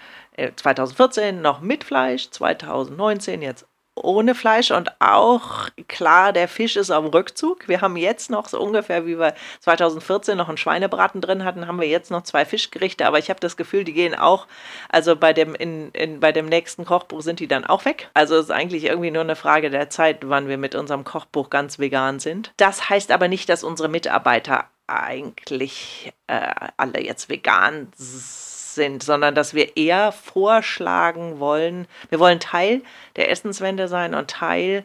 [0.56, 6.90] 2014 äh, noch mit Fleisch, 2019 jetzt ohne Fleisch und auch klar, der Fisch ist
[6.90, 7.66] am Rückzug.
[7.68, 11.80] Wir haben jetzt noch so ungefähr, wie wir 2014 noch einen Schweinebraten drin hatten, haben
[11.80, 14.46] wir jetzt noch zwei Fischgerichte, aber ich habe das Gefühl, die gehen auch,
[14.88, 18.10] also bei dem, in, in, bei dem nächsten Kochbuch sind die dann auch weg.
[18.14, 21.50] Also es ist eigentlich irgendwie nur eine Frage der Zeit, wann wir mit unserem Kochbuch
[21.50, 22.52] ganz vegan sind.
[22.56, 28.45] Das heißt aber nicht, dass unsere Mitarbeiter eigentlich äh, alle jetzt vegan sind
[28.76, 32.82] sind, sondern dass wir eher vorschlagen wollen, wir wollen Teil
[33.16, 34.84] der Essenswende sein und Teil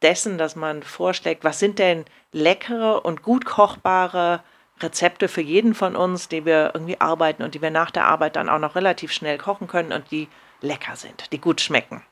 [0.00, 4.42] dessen, dass man vorschlägt, was sind denn leckere und gut kochbare
[4.80, 8.36] Rezepte für jeden von uns, die wir irgendwie arbeiten und die wir nach der Arbeit
[8.36, 10.28] dann auch noch relativ schnell kochen können und die
[10.62, 12.02] lecker sind, die gut schmecken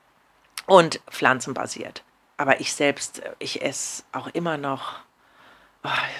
[0.67, 2.05] und pflanzenbasiert.
[2.37, 5.01] Aber ich selbst, ich esse auch immer noch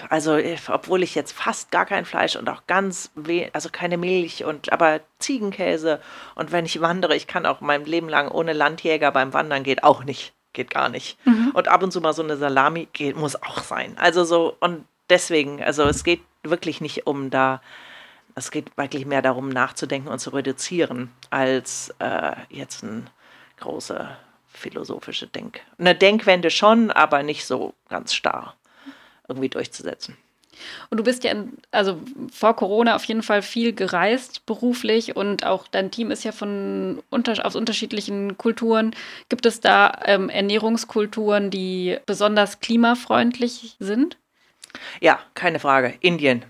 [0.09, 4.43] also, obwohl ich jetzt fast gar kein Fleisch und auch ganz wenig, also keine Milch
[4.43, 6.01] und aber Ziegenkäse
[6.33, 9.83] und wenn ich wandere, ich kann auch mein Leben lang ohne Landjäger beim Wandern geht
[9.83, 11.23] auch nicht, geht gar nicht.
[11.25, 11.51] Mhm.
[11.53, 13.95] Und ab und zu mal so eine Salami geht, muss auch sein.
[13.99, 17.61] Also so und deswegen, also es geht wirklich nicht um da,
[18.33, 23.05] es geht wirklich mehr darum nachzudenken und zu reduzieren als äh, jetzt eine
[23.59, 24.09] große
[24.47, 28.55] philosophische Denk, eine Denkwende schon, aber nicht so ganz starr
[29.31, 30.17] irgendwie durchzusetzen.
[30.89, 31.99] Und du bist ja, in, also
[32.31, 37.01] vor Corona auf jeden Fall viel gereist beruflich und auch dein Team ist ja von
[37.09, 38.95] unter, aus unterschiedlichen Kulturen.
[39.29, 44.17] Gibt es da ähm, Ernährungskulturen, die besonders klimafreundlich sind?
[44.99, 45.95] Ja, keine Frage.
[46.01, 46.45] Indien.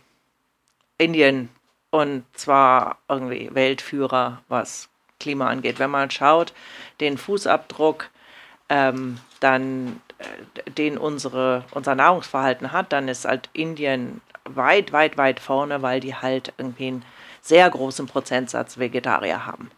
[0.97, 1.49] Indien
[1.89, 4.89] und zwar irgendwie Weltführer, was
[5.19, 5.79] Klima angeht.
[5.79, 6.53] Wenn man schaut,
[6.99, 8.09] den Fußabdruck,
[8.69, 10.01] ähm, dann
[10.77, 16.15] den unsere, unser Nahrungsverhalten hat, dann ist halt Indien weit, weit, weit vorne, weil die
[16.15, 17.05] halt irgendwie einen
[17.41, 19.71] sehr großen Prozentsatz Vegetarier haben.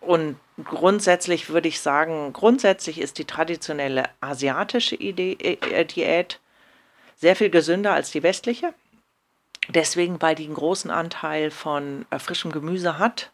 [0.00, 6.40] Und grundsätzlich würde ich sagen, grundsätzlich ist die traditionelle asiatische Idee, äh, Diät
[7.16, 8.72] sehr viel gesünder als die westliche.
[9.68, 13.30] Deswegen, weil die einen großen Anteil von äh, frischem Gemüse hat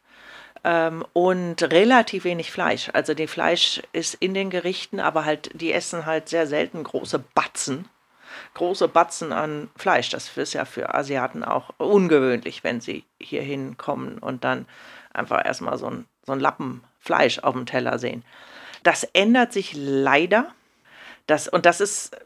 [0.62, 2.90] und relativ wenig Fleisch.
[2.92, 7.18] Also die Fleisch ist in den Gerichten, aber halt, die essen halt sehr selten große
[7.34, 7.88] Batzen.
[8.54, 10.10] Große Batzen an Fleisch.
[10.10, 14.66] Das ist ja für Asiaten auch ungewöhnlich, wenn sie hier hinkommen und dann
[15.12, 18.24] einfach erstmal so ein, so ein Lappen Fleisch auf dem Teller sehen.
[18.82, 20.52] Das ändert sich leider.
[21.26, 22.16] Das, und das ist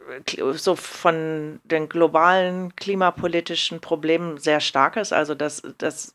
[0.55, 5.13] so von den globalen klimapolitischen Problemen sehr starkes.
[5.13, 6.13] Also das, das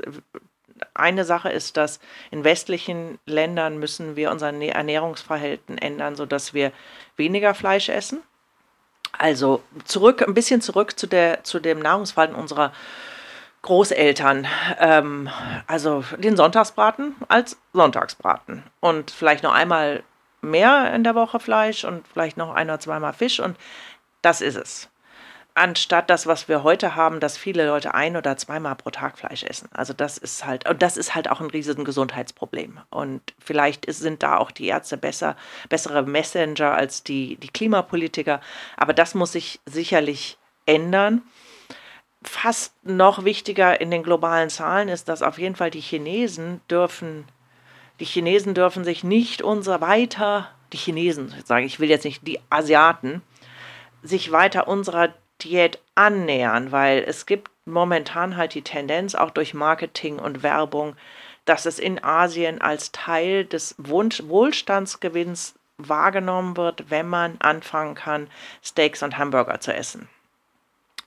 [0.93, 1.99] eine Sache ist, dass
[2.31, 6.71] in westlichen Ländern müssen wir unser Ernährungsverhalten ändern, sodass wir
[7.15, 8.21] weniger Fleisch essen.
[9.17, 12.73] Also zurück, ein bisschen zurück zu, der, zu dem Nahrungsverhalten unserer
[13.61, 14.47] Großeltern.
[14.79, 15.29] Ähm,
[15.67, 18.63] also den Sonntagsbraten als Sonntagsbraten.
[18.81, 20.03] Und vielleicht noch einmal
[20.41, 23.39] mehr in der Woche Fleisch und vielleicht noch ein oder zweimal Fisch.
[23.39, 23.57] Und
[24.21, 24.89] das ist es
[25.55, 29.43] anstatt das, was wir heute haben, dass viele Leute ein oder zweimal pro Tag Fleisch
[29.43, 29.69] essen.
[29.71, 32.79] Also das ist halt, und das ist halt auch ein riesiges Gesundheitsproblem.
[32.89, 35.37] Und vielleicht ist, sind da auch die Ärzte besser,
[35.69, 38.41] bessere Messenger als die, die Klimapolitiker.
[38.75, 41.21] Aber das muss sich sicherlich ändern.
[42.21, 47.25] Fast noch wichtiger in den globalen Zahlen ist, dass auf jeden Fall die Chinesen dürfen,
[48.01, 52.41] die Chinesen dürfen sich nicht unser weiter, die Chinesen, sage ich, will jetzt nicht die
[52.49, 53.21] Asiaten,
[54.03, 60.19] sich weiter unserer Diät annähern, weil es gibt momentan halt die Tendenz, auch durch Marketing
[60.19, 60.95] und Werbung,
[61.45, 68.29] dass es in Asien als Teil des Wohlstandsgewinns wahrgenommen wird, wenn man anfangen kann,
[68.63, 70.09] Steaks und Hamburger zu essen.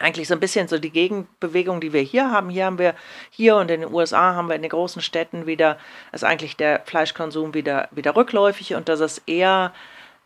[0.01, 2.51] Eigentlich so ein bisschen so die Gegenbewegung, die wir hier haben.
[2.51, 2.95] Hier haben wir,
[3.31, 5.77] hier und in den USA haben wir in den großen Städten wieder,
[6.13, 9.73] ist eigentlich der Fleischkonsum wieder, wieder rückläufig und das ist eher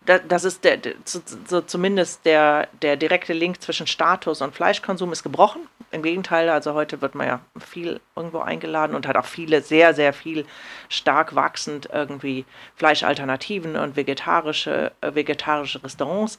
[0.07, 5.69] das ist der, so zumindest der, der direkte Link zwischen Status und Fleischkonsum ist gebrochen.
[5.91, 9.95] Im Gegenteil, also heute wird man ja viel irgendwo eingeladen und hat auch viele, sehr,
[9.95, 10.47] sehr viel
[10.89, 12.47] stark wachsend irgendwie
[12.77, 16.39] Fleischalternativen und vegetarische, äh, vegetarische Restaurants.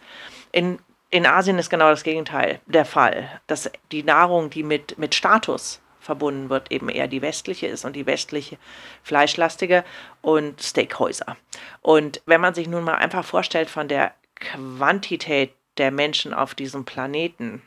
[0.52, 3.30] In, in Asien ist genau das Gegenteil der Fall.
[3.48, 7.96] Dass die Nahrung, die mit, mit Status verbunden wird, eben eher die westliche ist und
[7.96, 8.58] die westliche
[9.02, 9.84] fleischlastige
[10.22, 11.38] und Steakhäuser.
[11.82, 16.86] Und wenn man sich nun mal einfach vorstellt von der Quantität der Menschen auf diesem
[16.86, 17.62] Planeten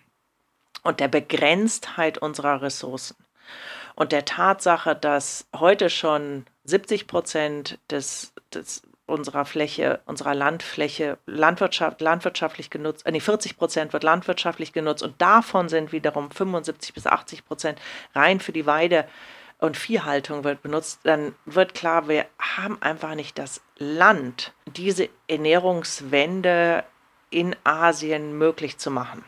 [0.82, 3.16] und der Begrenztheit unserer Ressourcen
[3.94, 12.00] und der Tatsache, dass heute schon 70 Prozent des, des unserer Fläche, unserer Landfläche Landwirtschaft,
[12.00, 17.06] landwirtschaftlich genutzt, äh, nee, 40 Prozent wird landwirtschaftlich genutzt und davon sind wiederum 75 bis
[17.06, 17.80] 80 Prozent
[18.14, 19.06] rein für die Weide
[19.58, 26.84] und Viehhaltung wird benutzt, dann wird klar, wir haben einfach nicht das Land, diese Ernährungswende
[27.30, 29.24] in Asien möglich zu machen.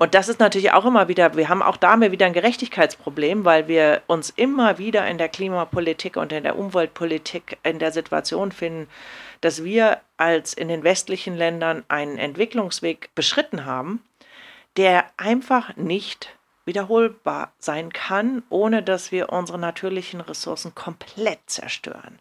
[0.00, 3.68] Und das ist natürlich auch immer wieder, wir haben auch damit wieder ein Gerechtigkeitsproblem, weil
[3.68, 8.88] wir uns immer wieder in der Klimapolitik und in der Umweltpolitik in der Situation finden,
[9.42, 14.02] dass wir als in den westlichen Ländern einen Entwicklungsweg beschritten haben,
[14.78, 16.34] der einfach nicht
[16.64, 22.18] wiederholbar sein kann, ohne dass wir unsere natürlichen Ressourcen komplett zerstören.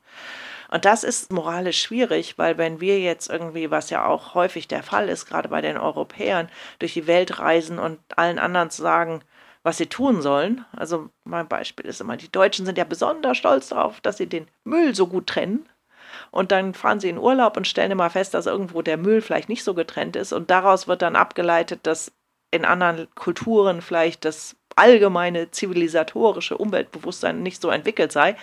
[0.71, 4.83] Und das ist moralisch schwierig, weil wenn wir jetzt irgendwie, was ja auch häufig der
[4.83, 9.21] Fall ist, gerade bei den Europäern, durch die Welt reisen und allen anderen sagen,
[9.63, 10.65] was sie tun sollen.
[10.75, 14.47] Also mein Beispiel ist immer, die Deutschen sind ja besonders stolz darauf, dass sie den
[14.63, 15.67] Müll so gut trennen.
[16.31, 19.49] Und dann fahren sie in Urlaub und stellen immer fest, dass irgendwo der Müll vielleicht
[19.49, 20.33] nicht so getrennt ist.
[20.33, 22.11] Und daraus wird dann abgeleitet, dass
[22.51, 28.35] in anderen Kulturen vielleicht das allgemeine zivilisatorische Umweltbewusstsein nicht so entwickelt sei.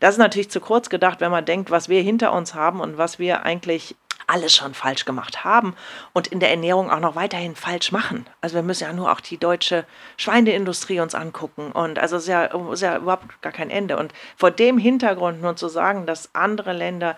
[0.00, 2.98] Das ist natürlich zu kurz gedacht, wenn man denkt, was wir hinter uns haben und
[2.98, 5.74] was wir eigentlich alles schon falsch gemacht haben
[6.12, 8.26] und in der Ernährung auch noch weiterhin falsch machen.
[8.42, 9.86] Also wir müssen ja nur auch die deutsche
[10.18, 13.96] Schweineindustrie uns angucken und also es ist ja, ist ja überhaupt gar kein Ende.
[13.96, 17.16] Und vor dem Hintergrund nun zu sagen, dass andere Länder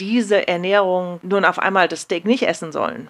[0.00, 3.08] diese Ernährung nun auf einmal das Steak nicht essen sollen,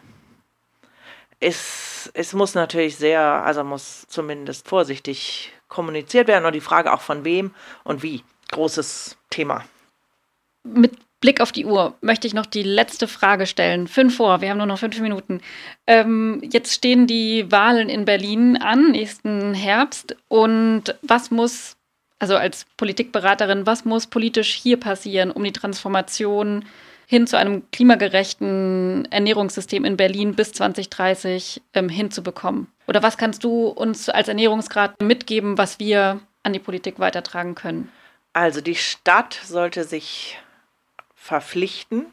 [1.40, 7.00] es, es muss natürlich sehr, also muss zumindest vorsichtig kommuniziert werden und die Frage auch
[7.00, 8.22] von wem und wie.
[8.52, 9.64] Großes Thema.
[10.64, 13.86] Mit Blick auf die Uhr möchte ich noch die letzte Frage stellen.
[13.86, 15.40] Fünf vor, wir haben nur noch fünf Minuten.
[15.86, 20.16] Ähm, jetzt stehen die Wahlen in Berlin an, nächsten Herbst.
[20.28, 21.76] Und was muss,
[22.18, 26.64] also als Politikberaterin, was muss politisch hier passieren, um die Transformation
[27.10, 32.68] hin zu einem klimagerechten Ernährungssystem in Berlin bis 2030 ähm, hinzubekommen?
[32.86, 37.90] Oder was kannst du uns als Ernährungsgrad mitgeben, was wir an die Politik weitertragen können?
[38.32, 40.38] Also die Stadt sollte sich
[41.16, 42.06] verpflichten,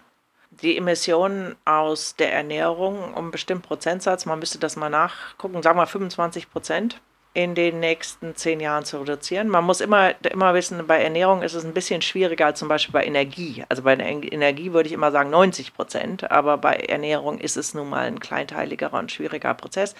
[0.49, 5.77] die Emissionen aus der Ernährung um einen bestimmten Prozentsatz, man müsste das mal nachgucken, sagen
[5.77, 6.99] wir 25 Prozent,
[7.37, 9.47] in den nächsten zehn Jahren zu reduzieren.
[9.47, 12.93] Man muss immer, immer wissen, bei Ernährung ist es ein bisschen schwieriger als zum Beispiel
[12.93, 13.63] bei Energie.
[13.69, 17.91] Also bei Energie würde ich immer sagen 90 Prozent, aber bei Ernährung ist es nun
[17.91, 19.93] mal ein kleinteiligerer und schwieriger Prozess.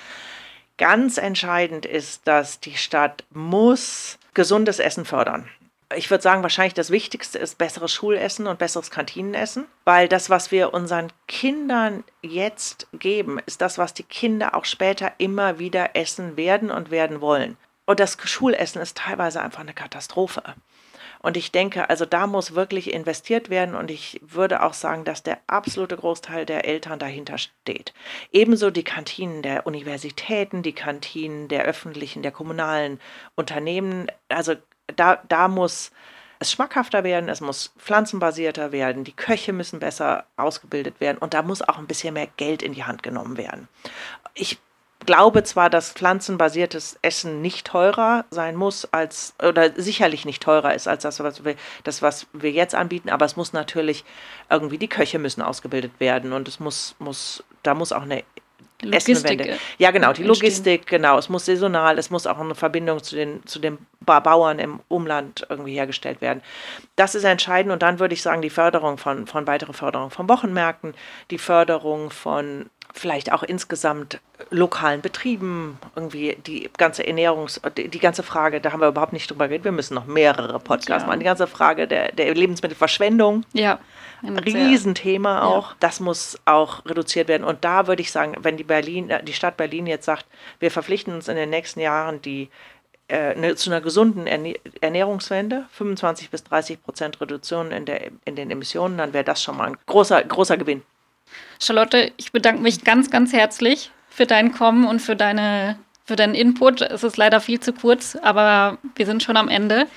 [0.80, 5.48] Ganz entscheidend ist, dass die Stadt muss gesundes Essen fördern
[5.96, 10.52] ich würde sagen, wahrscheinlich das Wichtigste ist besseres Schulessen und besseres Kantinenessen, weil das, was
[10.52, 16.36] wir unseren Kindern jetzt geben, ist das, was die Kinder auch später immer wieder essen
[16.36, 17.58] werden und werden wollen.
[17.86, 20.44] Und das Schulessen ist teilweise einfach eine Katastrophe.
[21.20, 25.24] Und ich denke, also da muss wirklich investiert werden und ich würde auch sagen, dass
[25.24, 27.94] der absolute Großteil der Eltern dahinter steht.
[28.32, 33.00] Ebenso die Kantinen der Universitäten, die Kantinen der öffentlichen, der kommunalen
[33.36, 34.08] Unternehmen.
[34.30, 34.56] Also
[34.96, 35.92] da, da muss
[36.40, 41.42] es schmackhafter werden, es muss pflanzenbasierter werden, die Köche müssen besser ausgebildet werden und da
[41.42, 43.68] muss auch ein bisschen mehr Geld in die Hand genommen werden.
[44.36, 44.60] Ich
[45.06, 50.88] glaube zwar, dass pflanzenbasiertes Essen nicht teurer sein muss als oder sicherlich nicht teurer ist
[50.88, 54.04] als das, was wir, das, was wir jetzt anbieten, aber es muss natürlich
[54.50, 58.24] irgendwie die Köche müssen ausgebildet werden und es muss, muss, da muss auch eine
[58.82, 59.46] Logistik.
[59.46, 61.00] Äh, ja, genau, die Logistik, entstehen.
[61.02, 61.18] genau.
[61.18, 65.46] Es muss saisonal, es muss auch eine Verbindung zu den, zu den Bauern im Umland
[65.50, 66.42] irgendwie hergestellt werden.
[66.96, 70.30] Das ist entscheidend und dann würde ich sagen, die Förderung von, von weitere Förderung von
[70.30, 70.94] Wochenmärkten,
[71.32, 74.20] die Förderung von vielleicht auch insgesamt
[74.50, 79.30] lokalen Betrieben, irgendwie die ganze Ernährungs-, die, die, ganze Frage, da haben wir überhaupt nicht
[79.30, 81.08] drüber geredet, wir müssen noch mehrere Podcasts ja.
[81.08, 83.44] machen, die ganze Frage der, der Lebensmittelverschwendung.
[83.54, 83.80] Ja.
[84.24, 85.72] Ein Riesenthema auch.
[85.72, 85.76] Ja.
[85.80, 87.44] Das muss auch reduziert werden.
[87.44, 90.26] Und da würde ich sagen, wenn die Berlin, äh, die Stadt Berlin jetzt sagt,
[90.60, 92.50] wir verpflichten uns in den nächsten Jahren die
[93.10, 94.28] äh, ne, zu einer gesunden
[94.82, 99.56] Ernährungswende, 25 bis 30 Prozent Reduktion in, der, in den Emissionen, dann wäre das schon
[99.56, 100.82] mal ein großer, großer Gewinn.
[101.62, 106.36] Charlotte, ich bedanke mich ganz, ganz herzlich für dein Kommen und für, deine, für deinen
[106.36, 106.82] Input.
[106.82, 109.88] Es ist leider viel zu kurz, aber wir sind schon am Ende.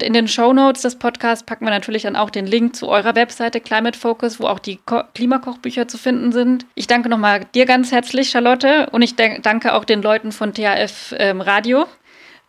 [0.00, 3.14] In den Show Notes des Podcasts packen wir natürlich dann auch den Link zu eurer
[3.14, 6.66] Webseite Climate Focus, wo auch die Ko Klimakochbücher zu finden sind.
[6.74, 11.14] Ich danke nochmal dir ganz herzlich, Charlotte, und ich danke auch den Leuten von THF
[11.18, 11.86] ähm, Radio,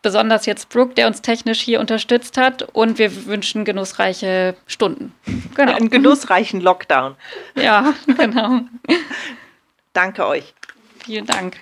[0.01, 2.63] besonders jetzt Brooke, der uns technisch hier unterstützt hat.
[2.73, 5.13] Und wir wünschen genussreiche Stunden.
[5.55, 5.75] Genau.
[5.75, 7.15] Einen genussreichen Lockdown.
[7.53, 8.61] Ja, genau.
[9.93, 10.55] Danke euch.
[11.05, 11.57] Vielen Dank.